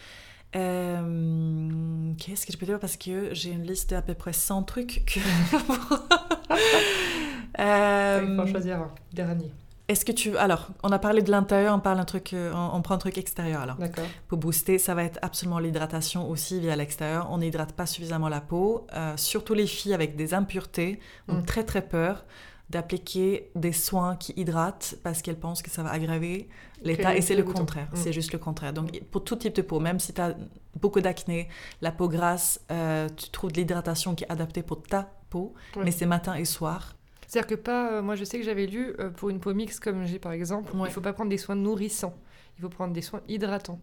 [0.56, 2.78] euh, qu'est-ce que je peux dire?
[2.78, 5.04] Parce que j'ai une liste d'à peu près 100 trucs.
[5.06, 5.18] Que...
[7.58, 9.52] il faut choisir un dernier.
[9.86, 12.80] Est-ce que tu alors on a parlé de l'intérieur, on parle un truc, euh, on,
[12.80, 13.76] prend un truc extérieur alors.
[13.76, 14.04] D'accord.
[14.28, 17.28] Pour booster, ça va être absolument l'hydratation aussi via l'extérieur.
[17.30, 21.44] On n'hydrate pas suffisamment la peau, euh, surtout les filles avec des impuretés ont mm.
[21.44, 22.24] très très peur
[22.70, 26.48] d'appliquer des soins qui hydratent parce qu'elles pensent que ça va aggraver
[26.82, 27.96] l'état et c'est le contraire, mm.
[27.96, 28.72] c'est juste le contraire.
[28.72, 30.34] Donc pour tout type de peau, même si tu as
[30.80, 31.48] beaucoup d'acné,
[31.82, 35.90] la peau grasse, euh, tu trouves de l'hydratation qui est adaptée pour ta peau, mais
[35.90, 36.94] c'est matin et soir
[37.34, 39.80] c'est-à-dire que pas, euh, moi je sais que j'avais lu euh, pour une peau mixte
[39.80, 42.14] comme j'ai par exemple, il il faut pas prendre des soins nourrissants,
[42.56, 43.80] il faut prendre des soins hydratants.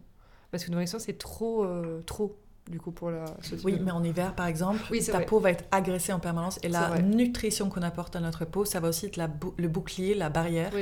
[0.50, 2.34] Parce que nourrissant c'est trop, euh, trop
[2.70, 3.26] du coup pour la
[3.62, 7.02] Oui, mais en hiver par exemple, ta peau va être agressée en permanence et la
[7.02, 10.72] nutrition qu'on apporte à notre peau, ça va aussi être la le bouclier, la barrière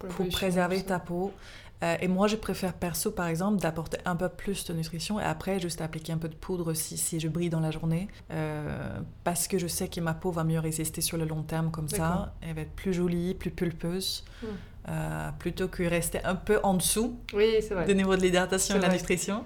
[0.00, 1.32] pour préserver ta peau.
[1.82, 5.22] Euh, et moi, je préfère perso, par exemple, d'apporter un peu plus de nutrition et
[5.22, 8.08] après, juste appliquer un peu de poudre si, si je brille dans la journée.
[8.32, 11.70] Euh, parce que je sais que ma peau va mieux résister sur le long terme
[11.70, 12.34] comme ça.
[12.40, 14.24] Elle va être plus jolie, plus pulpeuse.
[14.42, 14.46] Hmm.
[14.90, 17.84] Euh, plutôt que rester un peu en dessous oui, vrai.
[17.84, 19.44] du niveau de l'hydratation et de la nutrition.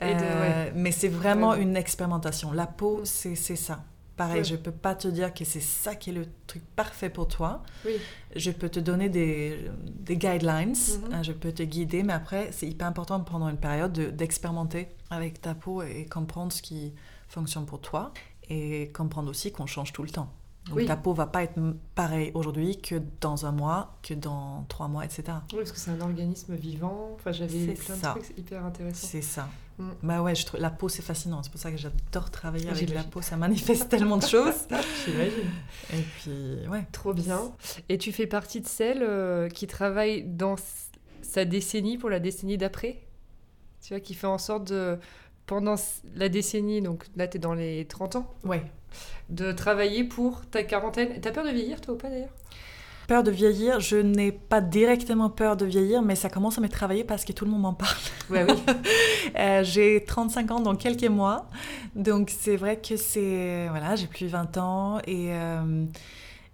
[0.00, 2.52] Mais c'est vraiment une expérimentation.
[2.52, 3.82] La peau, c'est ça.
[4.16, 7.10] Pareil, je ne peux pas te dire que c'est ça qui est le truc parfait
[7.10, 7.64] pour toi.
[7.84, 7.94] Oui.
[8.36, 11.12] Je peux te donner des, des guidelines, mhm.
[11.12, 15.40] hein, je peux te guider, mais après, c'est hyper important pendant une période d'expérimenter avec
[15.40, 16.92] ta peau et comprendre ce qui
[17.26, 18.12] fonctionne pour toi
[18.48, 20.32] et comprendre aussi qu'on change tout le temps.
[20.68, 21.60] Donc ta peau va pas être
[21.94, 25.24] pareille aujourd'hui que dans un mois, que dans trois mois, etc.
[25.52, 27.10] Oui, parce que c'est un organisme vivant.
[27.14, 29.06] Enfin, j'avais plein de trucs hyper intéressants.
[29.06, 29.48] C'est ça.
[29.78, 29.90] Mm.
[30.02, 31.42] Bah ouais, je trouve la peau c'est fascinant.
[31.42, 33.20] C'est pour ça que j'adore travailler avec la peau.
[33.20, 34.54] Ça manifeste tellement de choses.
[35.04, 35.50] J'imagine.
[35.92, 36.86] Et puis ouais.
[36.92, 37.52] Trop bien.
[37.88, 40.56] Et tu fais partie de celles euh, qui travaillent dans
[41.22, 43.00] sa décennie pour la décennie d'après?
[43.82, 44.98] Tu vois, qui fait en sorte de
[45.46, 45.74] pendant
[46.14, 48.34] la décennie, donc là tu es dans les 30 ans?
[48.44, 48.64] Ouais
[49.28, 51.20] de travailler pour ta quarantaine.
[51.20, 52.34] T'as peur de vieillir, toi ou pas d'ailleurs?
[53.06, 56.68] Peur de vieillir, je n'ai pas directement peur de vieillir, mais ça commence à me
[56.68, 57.96] travailler parce que tout le monde m'en parle.
[58.30, 58.54] Ouais, oui.
[59.36, 61.48] Euh, j'ai 35 ans dans quelques mois,
[61.96, 63.66] donc c'est vrai que c'est...
[63.68, 65.32] Voilà, j'ai plus 20 ans et...
[65.32, 65.86] Euh,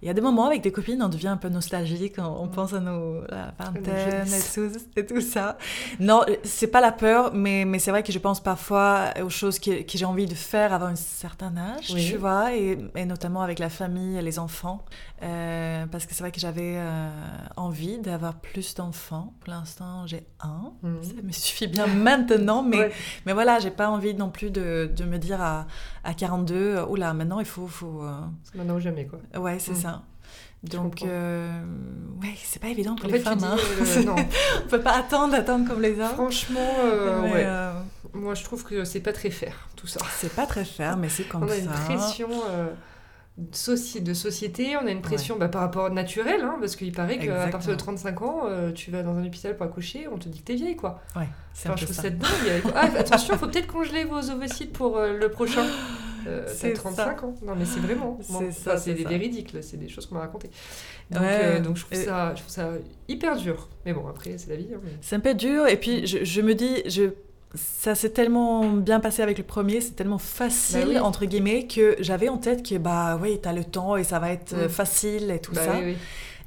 [0.03, 2.51] il y a des moments avec des copines, on devient un peu nostalgique, on, mm.
[2.51, 5.59] pense à nos la vingtaine et tout, et tout, ça.
[5.99, 9.59] Non, c'est pas la peur, mais, mais c'est vrai que je pense parfois aux choses
[9.59, 13.43] que, que j'ai envie de faire avant un certain âge, tu vois, et, et, notamment
[13.43, 14.85] avec la famille et les enfants.
[15.23, 17.11] Euh, parce que c'est vrai que j'avais euh,
[17.57, 19.35] envie d'avoir plus d'enfants.
[19.41, 20.73] Pour l'instant, j'ai un.
[20.83, 21.03] Mm.
[21.03, 22.91] Ça me suffit bien maintenant, mais,
[23.27, 25.67] mais voilà, j'ai pas envie non plus de, de me dire à,
[26.05, 27.67] à 42, oula, maintenant il faut.
[27.67, 28.21] faut euh,
[28.55, 29.19] Maintenant ou jamais, quoi.
[29.39, 29.77] Ouais, c'est mm.
[29.77, 29.90] ça.
[30.63, 31.49] Donc, euh,
[32.21, 33.43] ouais, c'est pas évident pour les femmes.
[33.43, 33.57] hein.
[33.81, 34.17] Euh, non.
[34.65, 36.13] On peut pas attendre, attendre comme les hommes.
[36.15, 37.81] Franchement, euh, ouais.
[38.13, 40.01] moi je trouve que c'est pas très fair tout ça.
[40.19, 41.55] C'est pas très fair, mais c'est comme ça.
[41.55, 42.29] On a une pression
[43.39, 47.19] de société, on a une pression bah, par rapport au naturel, hein, parce qu'il paraît
[47.19, 48.43] qu'à partir de 35 ans,
[48.75, 51.01] tu vas dans un hôpital pour accoucher, on te dit que t'es vieille, quoi.
[51.17, 52.63] Ouais, c'est enfin, je trouve ça dingue.
[52.75, 55.65] Ah, attention, faut peut-être congeler vos ovocytes pour le prochain.
[56.27, 57.35] Euh, c'est 35 ans.
[57.43, 58.19] Non, mais c'est vraiment.
[58.23, 58.77] c'est ça.
[58.77, 60.51] C'est des véridiques, c'est des choses qu'on m'a racontées.
[61.11, 62.71] Donc, euh, donc je, trouve ça, je trouve ça
[63.09, 63.69] hyper dur.
[63.85, 64.69] Mais bon, après, c'est la vie.
[64.75, 65.67] Hein, c'est un peu dur.
[65.67, 67.11] Et puis, je, je me dis, je
[67.55, 71.97] ça s'est tellement bien passé avec le premier, c'est tellement facile, bah entre guillemets, que
[71.99, 74.69] j'avais en tête que, bah oui, t'as le temps et ça va être mm.
[74.69, 75.73] facile et tout bah ça.
[75.79, 75.97] Oui, oui.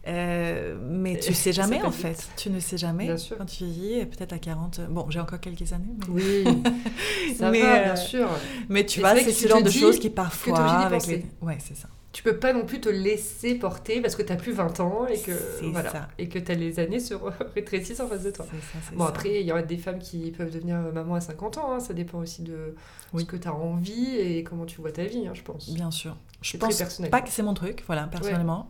[0.05, 2.27] Euh, mais tu sais jamais en fait.
[2.35, 4.81] Tu ne sais jamais quand tu vieillis, peut-être à 40.
[4.89, 5.95] Bon, j'ai encore quelques années.
[6.09, 6.43] Oui,
[7.37, 8.29] ça mais, va, bien euh, sûr.
[8.67, 10.59] Mais tu vois, c'est ce genre de choses qui parfois.
[10.59, 11.25] avec les...
[11.41, 11.87] Ouais, c'est ça.
[12.11, 15.07] Tu peux pas non plus te laisser porter parce que tu as plus 20 ans
[15.07, 15.31] et que
[15.71, 16.07] voilà, ça.
[16.19, 17.15] et que as les années se
[17.55, 18.45] rétrécissent en face de toi.
[18.45, 21.73] Ça, bon, après, il y aura des femmes qui peuvent devenir maman à 50 ans.
[21.73, 21.79] Hein.
[21.79, 22.75] Ça dépend aussi de
[23.17, 25.73] ce que tu as envie et comment tu vois ta vie, hein, je pense.
[25.73, 26.15] Bien sûr.
[26.43, 28.69] Je pense pas que c'est mon truc, voilà, personnellement.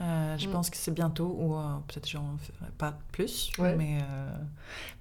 [0.00, 0.52] Euh, je mm.
[0.52, 3.50] pense que c'est bientôt, ou euh, peut-être j'en ferai pas plus.
[3.58, 4.30] Mais, euh,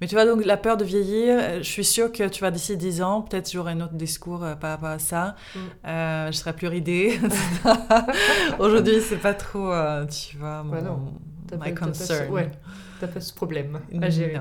[0.01, 2.77] mais tu vois, donc la peur de vieillir, je suis sûre que tu vas d'ici
[2.77, 5.35] 10 ans, peut-être j'aurai un autre discours par rapport à ça.
[5.55, 5.59] Mm.
[5.83, 7.19] je serai plus ridée.
[8.59, 9.71] Aujourd'hui, c'est pas trop,
[10.09, 12.31] tu vois, mon, ouais, my concern.
[12.31, 12.51] ouais,
[12.99, 14.39] t'as pas ce problème à gérer.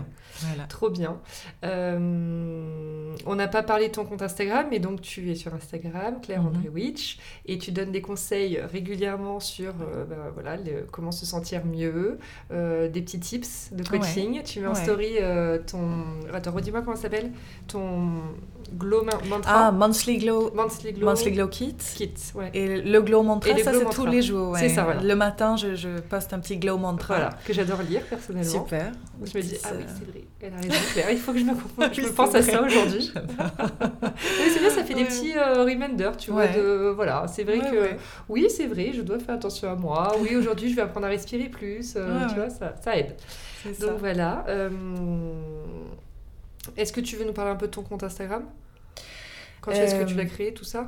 [0.69, 1.19] Trop bien.
[3.27, 6.43] on n'a pas parlé de ton compte Instagram, mais donc tu es sur Instagram, Claire
[6.43, 6.49] Mhm.
[6.49, 11.27] André Witch, et tu donnes des conseils régulièrement sur euh, bah, voilà, le- comment se
[11.27, 12.19] sentir mieux,
[12.53, 14.43] euh, des petits tips de coaching.
[14.45, 14.83] Tu mets en Ouais.
[14.83, 16.05] story euh, ton.
[16.33, 17.33] Attends, redis-moi comment ça s'appelle
[17.69, 18.11] Ton
[18.77, 19.69] glow ma- mantra.
[19.69, 21.07] Ah, Monthly Glow, Monthly glow.
[21.07, 21.77] Monthly Glow Kit.
[21.95, 22.15] kit.
[22.35, 22.51] Ouais.
[22.55, 24.57] Et le glow mantra, Et le ça c'est tous les jours.
[24.59, 25.03] C'est ça, voilà.
[25.03, 27.15] Le matin, je, je poste un petit glow mantra.
[27.17, 28.51] Voilà, que j'adore lire personnellement.
[28.51, 28.93] Super.
[29.25, 31.39] Je me dis, ah oui, Euh, c'est vrai, elle a raison, Claire, il faut que
[31.39, 33.11] je me, Oui, je me pense à ça aujourd'hui.
[34.53, 36.55] C'est bien, ça fait des petits euh, reminders, tu vois, Ouais.
[36.57, 37.91] de, voilà, c'est vrai Ouais, que,
[38.29, 41.11] oui, c'est vrai, je dois faire attention à moi, oui, aujourd'hui, je vais apprendre à
[41.11, 43.17] respirer plus, euh, tu vois, ça, ça aide.
[43.75, 43.87] Ça.
[43.87, 44.71] Donc voilà, euh,
[46.77, 48.45] est-ce que tu veux nous parler un peu de ton compte Instagram?
[49.61, 50.85] Quand est-ce que tu Euh, l'as créé, tout ça?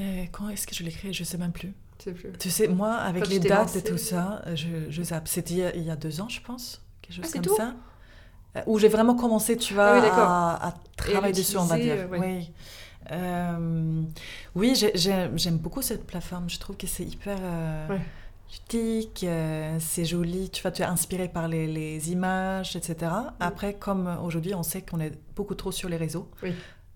[0.00, 1.12] Euh, quand est-ce que je l'ai créé?
[1.12, 1.72] Je sais même plus.
[2.40, 3.78] Tu sais, moi, avec Quand les t'es dates lancée.
[3.78, 5.28] et tout ça, je, je zappe.
[5.28, 6.82] C'était il, y a- il y a deux ans, je pense.
[7.00, 7.54] Quelque chose Ah, c'est comme tout?
[7.56, 7.74] ça.
[8.56, 11.78] Euh, Où j'ai vraiment commencé, tu vois, Ah oui, à, à travailler dessus, on va
[11.78, 11.94] dire.
[11.98, 12.18] euh, ouais.
[12.20, 12.50] Oui.
[13.10, 14.02] Euh,
[14.54, 16.48] oui, j'ai- j'ai- j'aime beaucoup cette plateforme.
[16.48, 18.00] Je trouve que c'est hyper euh, Ouais.
[18.52, 20.50] ludique, euh, c'est joli.
[20.50, 23.10] Tu vois, tu es inspiré par les, les images, etc.
[23.40, 26.30] Après, comme aujourd'hui, on sait qu'on est beaucoup trop sur les réseaux.
[26.42, 26.54] Oui.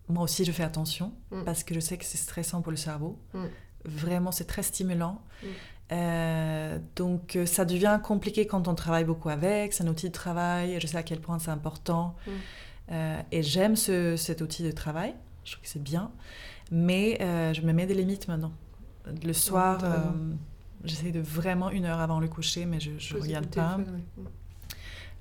[0.08, 1.42] Moi aussi, je fais attention Mm.
[1.44, 3.18] parce que je sais que c'est stressant pour le cerveau.
[3.34, 3.44] Mm.
[3.86, 5.20] Vraiment, c'est très stimulant.
[5.90, 5.94] Mm.
[5.94, 9.72] Euh, donc, euh, ça devient compliqué quand on travaille beaucoup avec.
[9.72, 10.78] C'est un outil de travail.
[10.80, 12.14] Je sais à quel point c'est important.
[12.26, 12.30] Mm.
[12.92, 15.14] Euh, et j'aime ce- cet outil de travail.
[15.44, 16.10] Je trouve que c'est bien.
[16.70, 18.52] Mais euh, je me mets des limites maintenant.
[19.24, 19.78] Le soir,
[20.84, 23.76] j'essaie de vraiment une heure avant le coucher, mais je ne regarde pas.
[23.76, 24.24] ouais.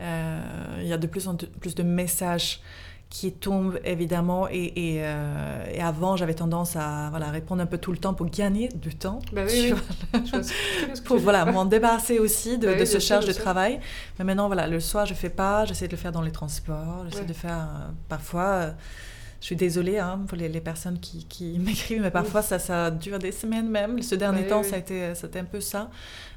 [0.01, 2.61] Euh, Il y a de plus en plus de messages
[3.09, 7.77] qui tombent évidemment et, et, euh, et avant j'avais tendance à voilà, répondre un peu
[7.77, 9.73] tout le temps pour gagner du temps Bah oui,
[10.13, 10.41] Je
[10.95, 13.79] ce que pour voilà m'en débarrasser aussi de, Bah de ce charge de travail.
[14.19, 17.05] Mais maintenant voilà le soir je fais pas j'essaie de le faire dans les transports
[17.05, 17.25] j'essaie Ouais.
[17.27, 18.71] de faire euh, parfois euh,
[19.41, 22.89] je suis désolée hein, pour les, les personnes qui, qui m'écrivent, mais parfois ça, ça
[22.89, 24.01] dure des semaines même.
[24.01, 25.91] Ce dernier Oui, temps, ça a été, c'était un peu ça.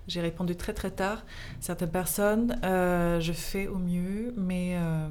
[0.09, 1.24] J'ai répondu très très tard.
[1.61, 5.06] Certaines personnes, euh, je fais au mieux, mais euh,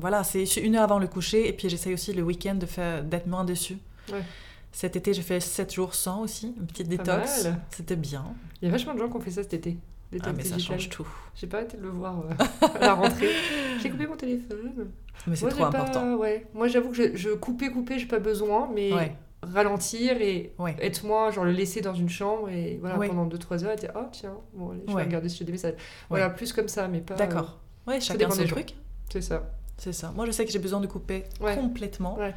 [0.00, 3.02] voilà, c'est une heure avant le coucher, et puis j'essaye aussi le week-end de faire
[3.02, 3.78] d'être moins dessus.
[4.12, 4.22] Ouais.
[4.70, 7.48] Cet été, j'ai fait 7 jours sans aussi, une petite détox.
[7.70, 8.24] C'était bien.
[8.60, 9.76] Il y a vachement de gens qui ont fait ça cet été.
[10.12, 11.06] des Ah, mais ça change tout.
[11.34, 13.30] J'ai pas arrêté de le voir euh, à la rentrée.
[13.82, 14.88] J'ai coupé mon téléphone.
[15.26, 16.14] Mais c'est trop pas- important.
[16.16, 16.46] ouais.
[16.54, 19.16] Moi, j'avoue que je, je coupais, coupais, j'ai pas besoin, mais Ouais.
[19.42, 20.76] Ralentir et Ouais.
[20.80, 23.08] être moi, genre le laisser dans une chambre et voilà, Ouais.
[23.08, 24.98] pendant 2-3 heures, et dire, oh tiens, bon, allez, je Ouais.
[25.02, 25.74] vais regarder si j'ai des messages.
[26.08, 27.14] Voilà, plus comme ça, mais pas.
[27.14, 27.58] D'accord.
[27.86, 28.70] Oui, chacun dépend son truc.
[28.72, 28.74] euh,
[29.12, 29.50] c'est ça.
[29.76, 30.12] C'est ça.
[30.14, 31.56] Moi, je sais que j'ai besoin de couper Ouais.
[31.56, 32.34] complètement Ouais.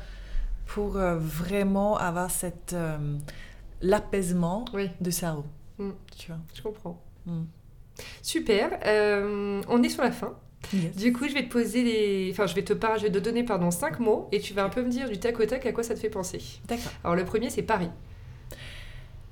[0.65, 2.97] pour euh, vraiment avoir cette euh,
[3.81, 5.45] l'apaisement Oui, du cerveau.
[5.77, 5.91] Mm.
[6.17, 6.39] Tu vois.
[6.55, 6.99] je comprends.
[7.27, 7.43] Mm.
[8.23, 8.79] Super.
[8.85, 10.33] euh, on est sur la fin.
[10.73, 10.95] Yes.
[10.95, 12.29] Du coup, je vais te poser les.
[12.31, 12.97] Enfin, je vais te, par...
[12.97, 15.17] je vais te donner pardon, 5 mots et tu vas un peu me dire du
[15.19, 16.41] tac au tac à quoi ça te fait penser.
[16.67, 16.91] D'accord.
[17.03, 17.89] Alors, le premier, c'est Paris.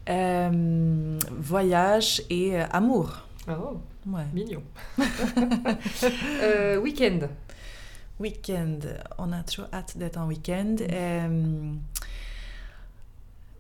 [0.10, 3.26] Euh, voyage et euh, amour.
[3.50, 4.24] Oh, Ouais.
[4.34, 4.62] mignon.
[6.42, 7.20] Euh, week-end.
[8.20, 8.80] Week-end.
[9.18, 10.76] On a toujours hâte d'être en week-end.
[10.80, 10.88] Mm.
[10.92, 11.72] Euh,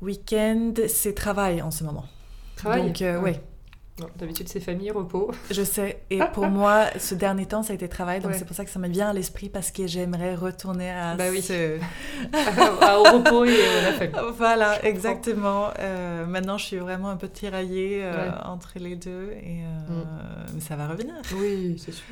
[0.02, 2.06] week-end, c'est travail en ce moment.
[2.58, 2.92] Travail.
[2.92, 3.42] Donc, Ouais.
[4.18, 5.30] D'habitude, c'est famille, repos.
[5.52, 6.04] Je sais.
[6.10, 8.22] Et pour moi, ce dernier temps, ça a été travail.
[8.22, 8.38] Donc, Ouais.
[8.38, 11.26] c'est pour ça que ça me vient à l'esprit parce que j'aimerais retourner à Bah
[11.30, 11.44] oui.
[11.44, 11.78] ce...
[12.32, 14.32] Au repos et euh, la famille.
[14.38, 15.68] Voilà, Je exactement.
[15.80, 18.36] Euh, maintenant, je suis vraiment un peu tiraillée euh, Ouais.
[18.46, 19.32] entre les deux.
[19.42, 20.06] Et, euh, Mm.
[20.56, 21.14] Mais ça va revenir.
[21.36, 22.06] Oui, c'est sûr.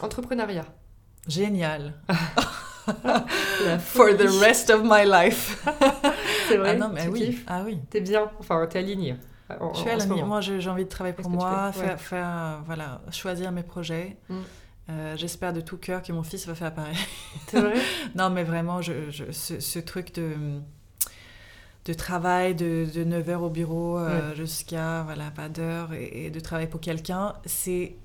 [0.00, 0.64] Entrepreneuriat.
[1.28, 1.94] Génial.
[3.80, 5.64] For the rest of my life.
[6.48, 6.70] C'est vrai.
[6.70, 7.20] ah non, mais tu oui.
[7.26, 7.78] kiffes Ah oui.
[7.90, 8.30] T'es bien.
[8.38, 9.16] Enfin, t'es aligné.
[9.60, 10.26] En- Je suis moment.
[10.26, 11.96] Moi, j'ai envie de travailler pour moi, faire, Ouais.
[11.98, 14.16] faire, euh, voilà, choisir mes projets.
[14.28, 14.36] Mm.
[14.90, 16.96] Euh, J'espère de tout cœur que mon fils va faire pareil.
[17.48, 17.74] C'est vrai?
[18.14, 20.32] Non, mais vraiment, je, je- ce, ce truc de,
[21.84, 26.40] de travail de, de 9h au bureau euh, jusqu'à voilà, pas d'heure et, et de
[26.40, 27.96] travailler pour quelqu'un, c'est.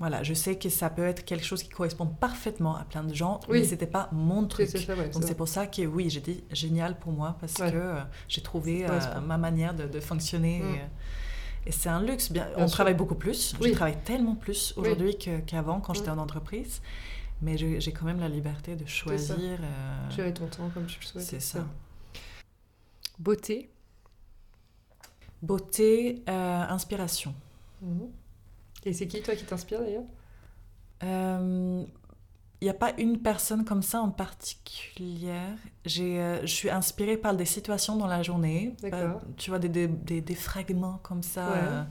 [0.00, 3.14] Voilà, je sais que ça peut être quelque chose qui correspond parfaitement à plein de
[3.14, 3.60] gens, Oui.
[3.60, 4.66] mais c'était pas mon truc.
[4.68, 5.10] c'est ça, ouais.
[5.10, 7.70] Donc c'est pour ça que oui, j'ai dit génial pour moi parce Ouais.
[7.70, 10.60] que euh, j'ai trouvé euh, ma manière de, de fonctionner.
[10.60, 10.74] Mm.
[11.66, 12.32] Et, et c'est un luxe.
[12.32, 12.76] Bien, Bien on sûr.
[12.76, 13.54] travaille beaucoup plus.
[13.60, 13.68] Oui.
[13.68, 15.96] Je travaille tellement plus aujourd'hui qu'avant quand Mm.
[15.96, 16.80] j'étais en entreprise.
[17.42, 19.36] Mais j'ai quand même la liberté de choisir.
[19.62, 21.24] euh, Gérer ton temps comme tu le souhaites.
[21.24, 21.64] c'est ça.
[23.18, 23.70] Beauté.
[25.42, 27.34] Beauté, euh, inspiration.
[27.82, 28.08] Mhm.
[28.84, 30.04] Et c'est qui, toi, qui t'inspire d'ailleurs?
[31.02, 31.84] Euh,
[32.62, 35.40] Il n'y a pas une personne comme ça en particulier.
[35.86, 38.76] J'ai, euh, je suis inspirée par des situations dans la journée.
[38.92, 41.52] Euh, tu vois, des, des, des- des fragments comme ça.
[41.52, 41.58] Ouais.
[41.58, 41.84] euh,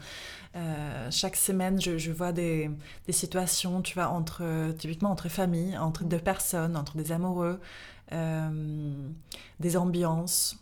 [0.58, 2.72] Euh, chaque semaine, je, vois des,
[3.14, 7.60] situations, tu vois, entre, typiquement entre familles, entre deux personnes, entre des amoureux,
[8.14, 9.10] euh,
[9.60, 10.58] des ambiances.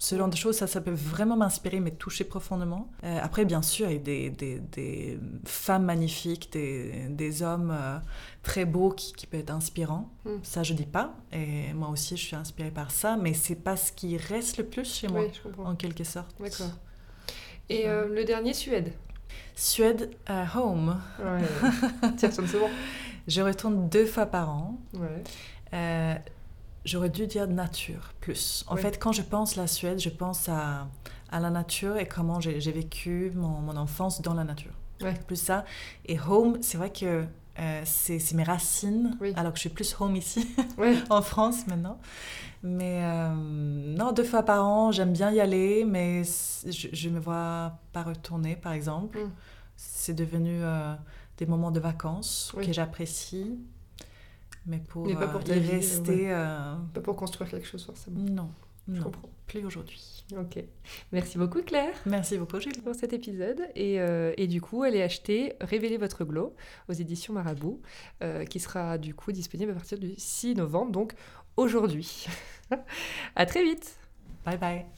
[0.00, 2.88] Ce genre de choses, ça, ça peut vraiment m'inspirer, me toucher profondément.
[3.02, 7.76] Euh, après, bien sûr, il y a des, des, des femmes magnifiques, des, des hommes
[8.44, 10.08] très beaux qui, qui peuvent être inspirants.
[10.24, 10.30] Mm.
[10.44, 11.14] Ça, je dis pas.
[11.32, 14.64] Et moi aussi, je suis inspirée par ça, mais c'est pas ce qui reste le
[14.64, 15.24] plus chez moi,
[15.58, 16.34] en quelque sorte.
[16.40, 16.70] D'accord.
[17.68, 18.92] Et le dernier, Suède
[19.54, 21.00] Suède à home.
[21.18, 21.42] Ouais.
[22.58, 22.68] Bon.
[23.26, 24.78] Je retourne deux fois par an.
[24.94, 26.18] Ouais.
[26.88, 28.64] J'aurais dû dire nature plus.
[28.66, 30.88] En fait, quand je pense la Suède, je pense à,
[31.30, 34.72] à la nature et comment j'ai vécu mon, mon, enfance dans la nature.
[35.02, 35.12] Ouais.
[35.26, 35.66] Plus ça.
[36.06, 37.26] Et home, c'est vrai que
[37.58, 40.48] euh, c'est mes racines, alors que je suis plus home ici,
[41.10, 41.98] en France maintenant.
[42.62, 47.20] Mais euh, non, deux fois par an, j'aime bien y aller, mais je ne me
[47.20, 49.18] vois pas retourner, par exemple.
[49.18, 49.30] Mm.
[49.76, 50.94] C'est devenu euh,
[51.36, 53.58] des moments de vacances que j'apprécie.
[54.68, 56.28] Mais pour, mais pas pour y rester...
[56.28, 58.20] Pas pour construire quelque chose, forcément.
[58.20, 58.50] Non,
[58.92, 59.28] je comprends.
[59.46, 60.24] Plus aujourd'hui.
[60.36, 60.62] Ok.
[61.12, 61.94] Merci beaucoup Claire.
[62.04, 62.80] Merci beaucoup Julie.
[62.80, 63.60] Pour cet épisode.
[63.74, 66.54] Et, euh, et du coup, allez acheter Révélez votre glow
[66.88, 67.80] aux éditions Marabout,
[68.22, 71.14] euh, qui sera du coup disponible à partir du 6 novembre, donc
[71.56, 72.26] aujourd'hui.
[73.36, 73.96] à très vite.
[74.44, 74.97] Bye bye.